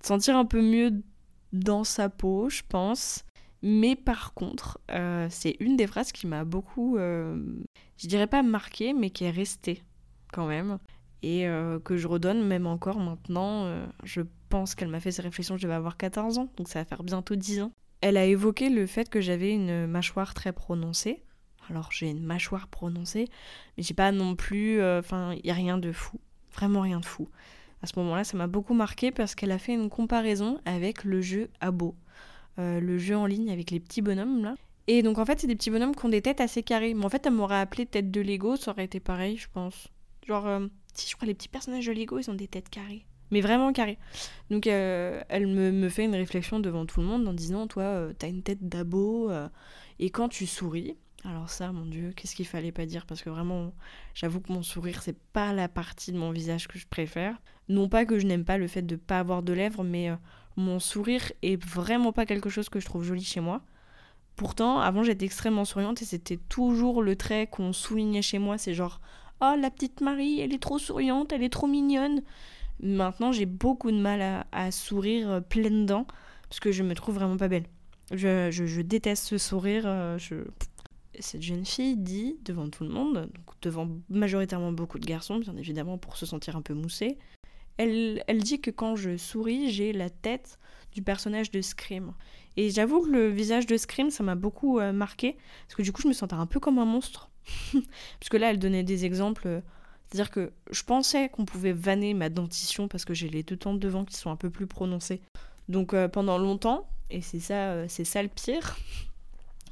sentir 0.05 0.37
un 0.37 0.45
peu 0.45 0.61
mieux 0.61 1.03
dans 1.51 1.83
sa 1.83 2.09
peau, 2.09 2.49
je 2.49 2.61
pense. 2.67 3.23
Mais 3.61 3.95
par 3.95 4.33
contre, 4.33 4.79
euh, 4.91 5.27
c'est 5.29 5.55
une 5.59 5.75
des 5.75 5.87
phrases 5.87 6.11
qui 6.11 6.27
m'a 6.27 6.45
beaucoup, 6.45 6.97
euh, 6.97 7.43
je 7.97 8.07
dirais 8.07 8.27
pas 8.27 8.43
marqué, 8.43 8.93
mais 8.93 9.09
qui 9.09 9.23
est 9.23 9.31
restée 9.31 9.81
quand 10.31 10.45
même. 10.45 10.77
Et 11.23 11.47
euh, 11.47 11.79
que 11.79 11.97
je 11.97 12.07
redonne 12.07 12.45
même 12.45 12.67
encore 12.67 12.99
maintenant. 12.99 13.67
je 14.03 14.21
pense 14.49 14.75
qu'elle 14.75 14.89
m'a 14.89 14.99
fait 14.99 15.11
ces 15.11 15.23
réflexions, 15.23 15.57
je 15.57 15.63
devais 15.63 15.73
avoir 15.73 15.97
14 15.97 16.37
ans, 16.37 16.49
donc 16.57 16.67
ça 16.69 16.79
va 16.79 16.85
faire 16.85 17.01
bientôt 17.01 17.35
10 17.35 17.61
ans. 17.63 17.71
Elle 18.01 18.17
a 18.17 18.25
évoqué 18.25 18.69
le 18.69 18.85
fait 18.85 19.09
que 19.09 19.21
j'avais 19.21 19.51
une 19.51 19.87
mâchoire 19.87 20.35
très 20.35 20.53
prononcée. 20.53 21.23
Alors 21.67 21.91
j'ai 21.91 22.11
une 22.11 22.23
mâchoire 22.23 22.67
prononcée, 22.67 23.27
mais 23.75 23.83
j'ai 23.83 23.95
pas 23.95 24.11
non 24.11 24.35
plus... 24.35 24.83
Enfin, 24.83 25.33
il 25.33 25.47
y 25.47 25.49
a 25.49 25.55
rien 25.55 25.79
de 25.79 25.91
fou. 25.91 26.19
Vraiment 26.53 26.81
rien 26.81 26.99
de 26.99 27.05
fou. 27.05 27.27
À 27.85 27.87
ce 27.87 27.99
moment-là, 27.99 28.23
ça 28.23 28.35
m'a 28.35 28.47
beaucoup 28.47 28.73
marqué 28.73 29.11
parce 29.11 29.35
qu'elle 29.35 29.51
a 29.51 29.59
fait 29.59 29.75
une 29.75 29.91
comparaison 29.91 30.59
avec 30.65 31.03
le 31.03 31.21
jeu 31.21 31.49
Abo. 31.61 31.93
Euh, 32.57 32.79
le 32.79 32.97
jeu 32.97 33.15
en 33.15 33.27
ligne 33.27 33.51
avec 33.51 33.69
les 33.69 33.79
petits 33.79 34.01
bonhommes 34.01 34.43
là. 34.43 34.55
Et 34.87 35.03
donc 35.03 35.19
en 35.19 35.25
fait, 35.25 35.39
c'est 35.39 35.45
des 35.45 35.55
petits 35.55 35.69
bonhommes 35.69 35.95
qui 35.95 36.03
ont 36.03 36.09
des 36.09 36.23
têtes 36.23 36.41
assez 36.41 36.63
carrées. 36.63 36.95
Mais 36.95 37.05
en 37.05 37.09
fait, 37.09 37.27
elle 37.27 37.33
m'aurait 37.33 37.59
appelé 37.59 37.85
tête 37.85 38.09
de 38.09 38.21
Lego, 38.21 38.55
ça 38.55 38.71
aurait 38.71 38.85
été 38.85 38.99
pareil, 38.99 39.37
je 39.37 39.45
pense. 39.53 39.89
Genre, 40.27 40.47
euh, 40.47 40.65
si 40.95 41.07
je 41.07 41.15
crois 41.15 41.27
les 41.27 41.35
petits 41.35 41.47
personnages 41.47 41.85
de 41.85 41.91
Lego, 41.91 42.17
ils 42.17 42.27
ont 42.31 42.33
des 42.33 42.47
têtes 42.47 42.69
carrées. 42.69 43.05
Mais 43.29 43.41
vraiment 43.41 43.71
carrées. 43.71 43.99
Donc 44.49 44.65
euh, 44.65 45.21
elle 45.29 45.45
me, 45.45 45.71
me 45.71 45.89
fait 45.89 46.05
une 46.05 46.15
réflexion 46.15 46.59
devant 46.59 46.87
tout 46.87 47.01
le 47.01 47.05
monde 47.05 47.27
en 47.27 47.33
disant, 47.33 47.67
toi, 47.67 48.07
t'as 48.17 48.29
une 48.29 48.41
tête 48.41 48.67
d'abo. 48.67 49.29
et 49.99 50.09
quand 50.09 50.29
tu 50.29 50.47
souris, 50.47 50.97
alors 51.27 51.49
ça, 51.49 51.71
mon 51.71 51.85
Dieu, 51.85 52.13
qu'est-ce 52.15 52.35
qu'il 52.35 52.45
fallait 52.45 52.71
pas 52.71 52.85
dire? 52.85 53.05
Parce 53.05 53.23
que 53.23 53.29
vraiment, 53.29 53.73
j'avoue 54.13 54.41
que 54.41 54.51
mon 54.53 54.61
sourire, 54.63 55.01
c'est 55.01 55.17
pas 55.33 55.53
la 55.53 55.67
partie 55.67 56.11
de 56.11 56.17
mon 56.17 56.31
visage 56.31 56.67
que 56.67 56.77
je 56.77 56.85
préfère. 56.87 57.35
Non 57.67 57.89
pas 57.89 58.05
que 58.05 58.19
je 58.19 58.27
n'aime 58.27 58.45
pas 58.45 58.57
le 58.57 58.67
fait 58.67 58.83
de 58.83 58.95
pas 58.95 59.19
avoir 59.19 59.41
de 59.41 59.53
lèvres, 59.53 59.83
mais 59.83 60.09
euh, 60.11 60.15
mon 60.55 60.79
sourire 60.79 61.31
est 61.41 61.61
vraiment 61.63 62.11
pas 62.11 62.25
quelque 62.25 62.49
chose 62.49 62.69
que 62.69 62.79
je 62.79 62.85
trouve 62.85 63.03
joli 63.03 63.23
chez 63.23 63.39
moi. 63.39 63.61
Pourtant, 64.35 64.79
avant, 64.79 65.03
j'étais 65.03 65.25
extrêmement 65.25 65.65
souriante 65.65 66.01
et 66.01 66.05
c'était 66.05 66.37
toujours 66.37 67.01
le 67.01 67.15
trait 67.15 67.47
qu'on 67.47 67.73
soulignait 67.73 68.21
chez 68.21 68.39
moi. 68.39 68.57
C'est 68.57 68.73
genre, 68.73 69.01
oh, 69.41 69.55
la 69.59 69.71
petite 69.71 70.01
Marie, 70.01 70.41
elle 70.41 70.53
est 70.53 70.61
trop 70.61 70.77
souriante, 70.79 71.31
elle 71.33 71.43
est 71.43 71.49
trop 71.49 71.67
mignonne. 71.67 72.21
Maintenant, 72.81 73.31
j'ai 73.31 73.45
beaucoup 73.45 73.91
de 73.91 73.97
mal 73.97 74.45
à, 74.51 74.71
sourire 74.71 75.29
euh, 75.31 75.41
pleine 75.41 75.85
dents 75.85 76.07
parce 76.49 76.59
que 76.59 76.71
je 76.71 76.83
me 76.83 76.93
trouve 76.95 77.15
vraiment 77.15 77.37
pas 77.37 77.47
belle. 77.47 77.65
Je, 78.11 78.49
je- 78.51 78.65
je 78.65 78.81
déteste 78.81 79.25
ce 79.25 79.37
sourire. 79.37 79.83
euh, 79.85 80.17
je... 80.17 80.35
Cette 81.19 81.41
jeune 81.41 81.65
fille 81.65 81.97
dit 81.97 82.37
devant 82.43 82.69
tout 82.69 82.83
le 82.83 82.89
monde, 82.89 83.29
donc 83.33 83.55
devant 83.61 83.89
majoritairement 84.09 84.71
beaucoup 84.71 84.99
de 84.99 85.05
garçons, 85.05 85.37
bien 85.39 85.55
évidemment, 85.57 85.97
pour 85.97 86.17
se 86.17 86.25
sentir 86.25 86.55
un 86.55 86.61
peu 86.61 86.73
moussée, 86.73 87.17
elle, 87.77 88.23
elle 88.27 88.41
dit 88.41 88.61
que 88.61 88.71
quand 88.71 88.95
je 88.95 89.17
souris, 89.17 89.71
j'ai 89.71 89.93
la 89.93 90.09
tête 90.09 90.59
du 90.91 91.01
personnage 91.01 91.51
de 91.51 91.61
Scream. 91.61 92.13
Et 92.57 92.69
j'avoue 92.69 93.01
que 93.01 93.09
le 93.09 93.29
visage 93.29 93.65
de 93.67 93.75
Scream, 93.75 94.09
ça 94.09 94.23
m'a 94.23 94.35
beaucoup 94.35 94.79
euh, 94.79 94.93
marqué, 94.93 95.37
parce 95.67 95.75
que 95.75 95.81
du 95.81 95.91
coup, 95.91 96.01
je 96.01 96.07
me 96.07 96.13
sentais 96.13 96.35
un 96.35 96.45
peu 96.45 96.59
comme 96.59 96.79
un 96.79 96.85
monstre. 96.85 97.29
parce 97.73 98.29
que 98.29 98.37
là, 98.37 98.49
elle 98.49 98.59
donnait 98.59 98.83
des 98.83 99.03
exemples. 99.03 99.47
euh, 99.47 99.61
C'est-à-dire 100.07 100.31
que 100.31 100.53
je 100.71 100.83
pensais 100.83 101.29
qu'on 101.29 101.45
pouvait 101.45 101.73
vanner 101.73 102.13
ma 102.13 102.29
dentition 102.29 102.87
parce 102.87 103.03
que 103.03 103.13
j'ai 103.13 103.27
les 103.27 103.43
deux 103.43 103.57
dents 103.57 103.73
de 103.73 103.79
devant 103.79 104.05
qui 104.05 104.15
sont 104.15 104.31
un 104.31 104.35
peu 104.37 104.49
plus 104.49 104.67
prononcées. 104.67 105.21
Donc 105.67 105.93
euh, 105.93 106.07
pendant 106.07 106.37
longtemps, 106.37 106.87
et 107.09 107.21
c'est 107.21 107.39
ça, 107.39 107.87
c'est 107.87 108.05
ça 108.05 108.23
le 108.23 108.29
pire, 108.29 108.77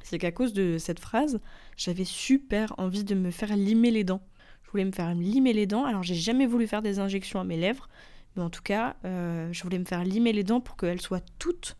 c'est 0.04 0.18
qu'à 0.18 0.32
cause 0.32 0.52
de 0.52 0.76
cette 0.78 1.00
phrase, 1.00 1.40
j'avais 1.76 2.04
super 2.04 2.74
envie 2.78 3.04
de 3.04 3.14
me 3.14 3.30
faire 3.30 3.56
limer 3.56 3.90
les 3.90 4.04
dents. 4.04 4.22
Je 4.64 4.70
voulais 4.70 4.84
me 4.84 4.92
faire 4.92 5.14
limer 5.14 5.52
les 5.52 5.66
dents. 5.66 5.84
Alors 5.84 6.02
j'ai 6.02 6.14
jamais 6.14 6.46
voulu 6.46 6.66
faire 6.66 6.82
des 6.82 6.98
injections 6.98 7.40
à 7.40 7.44
mes 7.44 7.56
lèvres, 7.56 7.88
mais 8.36 8.42
en 8.42 8.50
tout 8.50 8.62
cas, 8.62 8.96
euh, 9.04 9.48
je 9.50 9.62
voulais 9.62 9.78
me 9.78 9.84
faire 9.84 10.04
limer 10.04 10.32
les 10.32 10.44
dents 10.44 10.60
pour 10.60 10.76
qu'elles 10.76 11.00
soient 11.00 11.22
toutes 11.38 11.76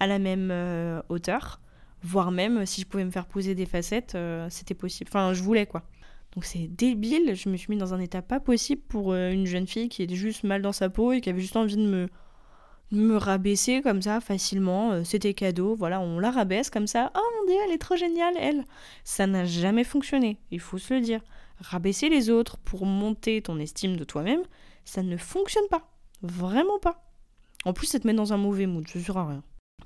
à 0.00 0.08
la 0.08 0.18
même 0.18 0.50
euh, 0.50 1.00
hauteur, 1.08 1.60
voire 2.02 2.32
même 2.32 2.58
euh, 2.58 2.66
si 2.66 2.80
je 2.80 2.86
pouvais 2.86 3.04
me 3.04 3.10
faire 3.10 3.26
poser 3.26 3.54
des 3.54 3.66
facettes, 3.66 4.18
c'était 4.48 4.74
possible. 4.74 5.08
Enfin, 5.12 5.32
je 5.32 5.42
voulais 5.42 5.66
quoi. 5.66 5.84
Donc 6.34 6.44
c'est 6.44 6.66
débile, 6.66 7.34
je 7.34 7.48
me 7.48 7.56
suis 7.56 7.70
mis 7.70 7.76
dans 7.76 7.94
un 7.94 8.00
état 8.00 8.22
pas 8.22 8.40
possible 8.40 8.82
pour 8.88 9.14
une 9.14 9.46
jeune 9.46 9.66
fille 9.66 9.88
qui 9.88 10.02
était 10.02 10.14
juste 10.14 10.44
mal 10.44 10.62
dans 10.62 10.72
sa 10.72 10.88
peau 10.88 11.12
et 11.12 11.20
qui 11.20 11.28
avait 11.28 11.40
juste 11.40 11.56
envie 11.56 11.76
de 11.76 11.86
me, 11.86 12.08
me 12.90 13.16
rabaisser 13.16 13.82
comme 13.82 14.02
ça 14.02 14.20
facilement. 14.20 14.92
Euh, 14.92 15.04
C'était 15.04 15.34
cadeau, 15.34 15.74
voilà, 15.74 16.00
on 16.00 16.18
la 16.18 16.30
rabaisse 16.30 16.70
comme 16.70 16.86
ça. 16.86 17.12
Oh 17.14 17.20
mon 17.38 17.46
dieu, 17.46 17.56
elle 17.64 17.72
est 17.72 17.78
trop 17.78 17.96
géniale, 17.96 18.34
elle. 18.38 18.64
Ça 19.04 19.26
n'a 19.26 19.44
jamais 19.44 19.84
fonctionné, 19.84 20.38
il 20.50 20.60
faut 20.60 20.78
se 20.78 20.94
le 20.94 21.00
dire. 21.00 21.20
Rabaisser 21.60 22.08
les 22.08 22.30
autres 22.30 22.56
pour 22.58 22.86
monter 22.86 23.42
ton 23.42 23.58
estime 23.58 23.96
de 23.96 24.04
toi-même, 24.04 24.42
ça 24.84 25.02
ne 25.02 25.16
fonctionne 25.16 25.68
pas. 25.70 25.90
Vraiment 26.22 26.78
pas. 26.78 27.04
En 27.64 27.72
plus, 27.72 27.86
ça 27.86 28.00
te 28.00 28.06
met 28.06 28.14
dans 28.14 28.32
un 28.32 28.38
mauvais 28.38 28.66
mood, 28.66 28.86
je 28.88 28.98
sert 28.98 29.16
à 29.16 29.28
rien. 29.28 29.42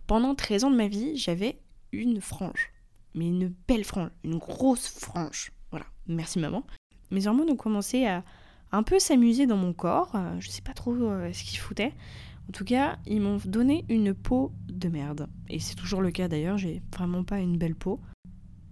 Pendant 0.06 0.34
13 0.34 0.64
ans 0.64 0.70
de 0.70 0.76
ma 0.76 0.88
vie, 0.88 1.16
j'avais 1.16 1.58
une 1.92 2.20
frange. 2.20 2.72
Mais 3.14 3.26
une 3.26 3.52
belle 3.68 3.84
frange, 3.84 4.10
une 4.24 4.38
grosse 4.38 4.88
frange. 4.88 5.52
Voilà, 5.70 5.86
merci 6.06 6.38
maman. 6.38 6.64
Mes 7.10 7.26
hormones 7.26 7.50
ont 7.50 7.56
commencé 7.56 8.06
à 8.06 8.24
un 8.72 8.82
peu 8.82 8.98
s'amuser 8.98 9.46
dans 9.46 9.56
mon 9.56 9.72
corps. 9.72 10.12
Euh, 10.14 10.36
je 10.40 10.50
sais 10.50 10.62
pas 10.62 10.72
trop 10.72 10.94
euh, 10.94 11.32
ce 11.32 11.44
qu'ils 11.44 11.58
foutaient. 11.58 11.92
En 12.48 12.52
tout 12.52 12.64
cas, 12.64 12.98
ils 13.06 13.20
m'ont 13.20 13.38
donné 13.44 13.84
une 13.88 14.14
peau 14.14 14.52
de 14.68 14.88
merde. 14.88 15.28
Et 15.48 15.58
c'est 15.58 15.74
toujours 15.74 16.00
le 16.00 16.10
cas 16.10 16.28
d'ailleurs, 16.28 16.58
j'ai 16.58 16.82
vraiment 16.92 17.24
pas 17.24 17.40
une 17.40 17.56
belle 17.56 17.74
peau. 17.74 18.00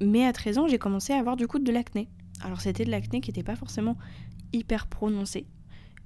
Mais 0.00 0.26
à 0.26 0.32
13 0.32 0.58
ans, 0.58 0.68
j'ai 0.68 0.78
commencé 0.78 1.12
à 1.12 1.18
avoir 1.18 1.37
du 1.37 1.46
coup 1.46 1.58
de 1.58 1.72
l'acné. 1.72 2.08
Alors 2.42 2.61
c'était 2.61 2.85
de 2.85 2.90
l'acné 2.90 3.20
qui 3.20 3.30
n'était 3.30 3.42
pas 3.42 3.56
forcément 3.56 3.96
hyper 4.52 4.87
prononcé. 4.87 5.46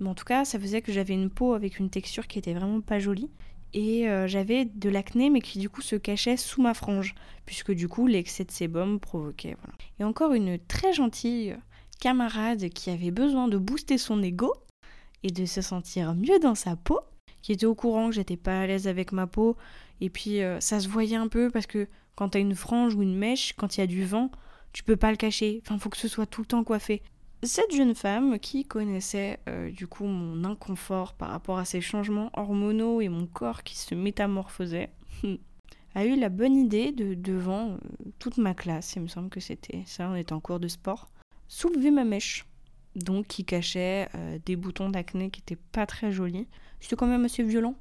Mais 0.00 0.08
en 0.08 0.14
tout 0.14 0.24
cas, 0.24 0.44
ça 0.44 0.58
faisait 0.58 0.82
que 0.82 0.92
j'avais 0.92 1.14
une 1.14 1.30
peau 1.30 1.54
avec 1.54 1.78
une 1.78 1.90
texture 1.90 2.26
qui 2.26 2.38
était 2.38 2.54
vraiment 2.54 2.80
pas 2.80 2.98
jolie. 2.98 3.30
Et 3.72 4.08
euh, 4.08 4.26
j'avais 4.26 4.64
de 4.64 4.88
l'acné, 4.88 5.30
mais 5.30 5.40
qui 5.40 5.58
du 5.58 5.68
coup 5.68 5.82
se 5.82 5.96
cachait 5.96 6.36
sous 6.36 6.62
ma 6.62 6.74
frange. 6.74 7.14
Puisque 7.46 7.72
du 7.72 7.88
coup, 7.88 8.06
l'excès 8.06 8.44
de 8.44 8.50
sébum 8.50 9.00
provoquait. 9.00 9.56
Et 9.98 10.04
encore 10.04 10.32
une 10.34 10.58
très 10.58 10.92
gentille 10.92 11.56
camarade 12.00 12.68
qui 12.68 12.90
avait 12.90 13.10
besoin 13.10 13.48
de 13.48 13.58
booster 13.58 13.98
son 13.98 14.22
ego 14.22 14.52
et 15.22 15.30
de 15.30 15.46
se 15.46 15.62
sentir 15.62 16.14
mieux 16.14 16.38
dans 16.38 16.54
sa 16.54 16.76
peau, 16.76 17.00
qui 17.46 17.52
était 17.52 17.66
au 17.66 17.76
courant 17.76 18.08
que 18.08 18.14
j'étais 18.16 18.36
pas 18.36 18.62
à 18.62 18.66
l'aise 18.66 18.88
avec 18.88 19.12
ma 19.12 19.28
peau. 19.28 19.56
Et 20.00 20.10
puis 20.10 20.42
euh, 20.42 20.58
ça 20.58 20.80
se 20.80 20.88
voyait 20.88 21.14
un 21.14 21.28
peu 21.28 21.48
parce 21.48 21.66
que 21.66 21.86
quand 22.16 22.30
t'as 22.30 22.40
une 22.40 22.56
frange 22.56 22.96
ou 22.96 23.02
une 23.02 23.14
mèche, 23.14 23.52
quand 23.52 23.76
il 23.76 23.80
y 23.80 23.82
a 23.84 23.86
du 23.86 24.04
vent, 24.04 24.32
tu 24.72 24.82
peux 24.82 24.96
pas 24.96 25.12
le 25.12 25.16
cacher. 25.16 25.62
Enfin, 25.62 25.78
faut 25.78 25.88
que 25.88 25.96
ce 25.96 26.08
soit 26.08 26.26
tout 26.26 26.40
le 26.40 26.48
temps 26.48 26.64
coiffé. 26.64 27.02
Cette 27.44 27.72
jeune 27.72 27.94
femme 27.94 28.40
qui 28.40 28.64
connaissait 28.64 29.38
euh, 29.48 29.70
du 29.70 29.86
coup 29.86 30.06
mon 30.06 30.42
inconfort 30.42 31.14
par 31.14 31.30
rapport 31.30 31.58
à 31.58 31.64
ces 31.64 31.80
changements 31.80 32.32
hormonaux 32.34 33.00
et 33.00 33.08
mon 33.08 33.28
corps 33.28 33.62
qui 33.62 33.78
se 33.78 33.94
métamorphosait, 33.94 34.90
a 35.94 36.04
eu 36.04 36.16
la 36.16 36.30
bonne 36.30 36.56
idée 36.56 36.90
de, 36.90 37.14
devant 37.14 37.74
euh, 37.74 37.78
toute 38.18 38.38
ma 38.38 38.54
classe, 38.54 38.94
il 38.96 39.02
me 39.02 39.08
semble 39.08 39.28
que 39.28 39.38
c'était 39.38 39.84
ça, 39.86 40.10
on 40.10 40.16
était 40.16 40.32
en 40.32 40.40
cours 40.40 40.58
de 40.58 40.66
sport, 40.66 41.12
soulever 41.46 41.92
ma 41.92 42.02
mèche. 42.02 42.44
Donc 42.96 43.26
qui 43.26 43.44
cachait 43.44 44.08
des 44.46 44.56
boutons 44.56 44.88
d'acné 44.88 45.28
qui 45.28 45.42
étaient 45.42 45.62
pas 45.70 45.84
très 45.84 46.10
jolis. 46.10 46.48
C'était 46.80 46.96
quand 46.96 47.06
même 47.06 47.24
assez 47.24 47.42
violent. 47.42 47.74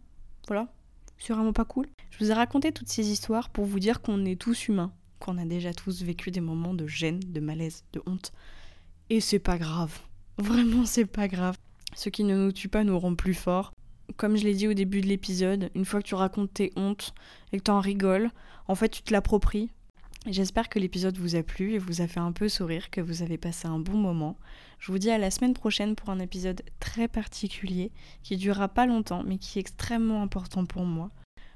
Voilà. 0.48 0.68
C'est 1.18 1.34
vraiment 1.34 1.54
pas 1.54 1.66
cool. 1.66 1.88
Je 2.12 2.24
vous 2.24 2.32
ai 2.32 2.34
raconté 2.34 2.72
toutes 2.72 2.90
ces 2.90 3.10
histoires 3.10 3.50
pour 3.50 3.66
vous 3.66 3.80
dire 3.80 4.02
qu'on 4.02 4.26
est 4.26 4.40
tous 4.40 4.68
humains, 4.68 4.92
qu'on 5.20 5.38
a 5.38 5.46
déjà 5.46 5.74
tous 5.74 6.04
vécu 6.04 6.32
des 6.32 6.42
moments 6.42 6.74
de 6.74 6.88
gêne, 6.88 7.20
de 7.20 7.40
malaise, 7.40 7.84
de 7.94 8.02
honte. 8.06 8.32
Et 9.10 9.22
c'est 9.22 9.40
pas 9.40 9.58
grave. 9.58 9.98
Vraiment, 10.38 10.86
c'est 10.86 11.06
pas 11.06 11.28
grave. 11.28 11.58
Ce 11.96 12.10
qui 12.10 12.24
ne 12.24 12.36
nous 12.36 12.52
tue 12.52 12.68
pas 12.68 12.84
nous 12.84 13.00
rend 13.00 13.16
plus 13.16 13.34
forts. 13.34 13.72
Comme 14.18 14.36
je 14.36 14.44
l'ai 14.44 14.54
dit 14.54 14.68
au 14.68 14.74
début 14.74 15.02
de 15.02 15.08
l'épisode, 15.08 15.72
une 15.76 15.86
fois 15.86 16.02
que 16.02 16.08
tu 16.08 16.16
racontes 16.16 16.54
tes 16.54 16.72
hontes 16.76 17.14
et 17.52 17.58
que 17.58 17.64
tu 17.64 17.72
en 17.72 17.80
rigoles, 17.80 18.30
en 18.68 18.76
fait, 18.76 18.90
tu 18.90 19.02
te 19.02 19.14
l'appropries. 19.14 19.70
J'espère 20.28 20.70
que 20.70 20.80
l'épisode 20.80 21.18
vous 21.18 21.36
a 21.36 21.44
plu 21.44 21.74
et 21.74 21.78
vous 21.78 22.02
a 22.02 22.08
fait 22.08 22.20
un 22.20 22.32
peu 22.32 22.50
sourire, 22.50 22.90
que 22.90 23.00
vous 23.00 23.22
avez 23.22 23.38
passé 23.38 23.68
un 23.68 23.78
bon 23.78 23.98
moment. 23.98 24.38
Je 24.80 24.92
vous 24.92 24.98
dis 24.98 25.12
à 25.12 25.20
la 25.20 25.30
semaine 25.30 25.54
prochaine 25.54 25.96
pour 25.96 26.10
un 26.10 26.20
épisode 26.20 26.64
très 26.80 27.08
particulier 27.08 27.92
qui 28.24 28.36
durera 28.36 28.68
pas 28.68 28.88
longtemps 28.88 29.24
mais 29.24 29.38
qui 29.38 29.60
est 29.60 29.62
extrêmement 29.62 30.24
important 30.24 30.66
pour 30.66 30.84
moi. 30.84 31.12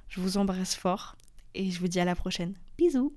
Je 0.08 0.22
vous 0.22 0.38
embrasse 0.38 0.76
fort 0.76 1.16
et 1.56 1.72
je 1.72 1.80
vous 1.80 1.88
dis 1.88 2.00
à 2.00 2.06
la 2.06 2.16
prochaine. 2.16 2.54
Bisous. 2.78 3.14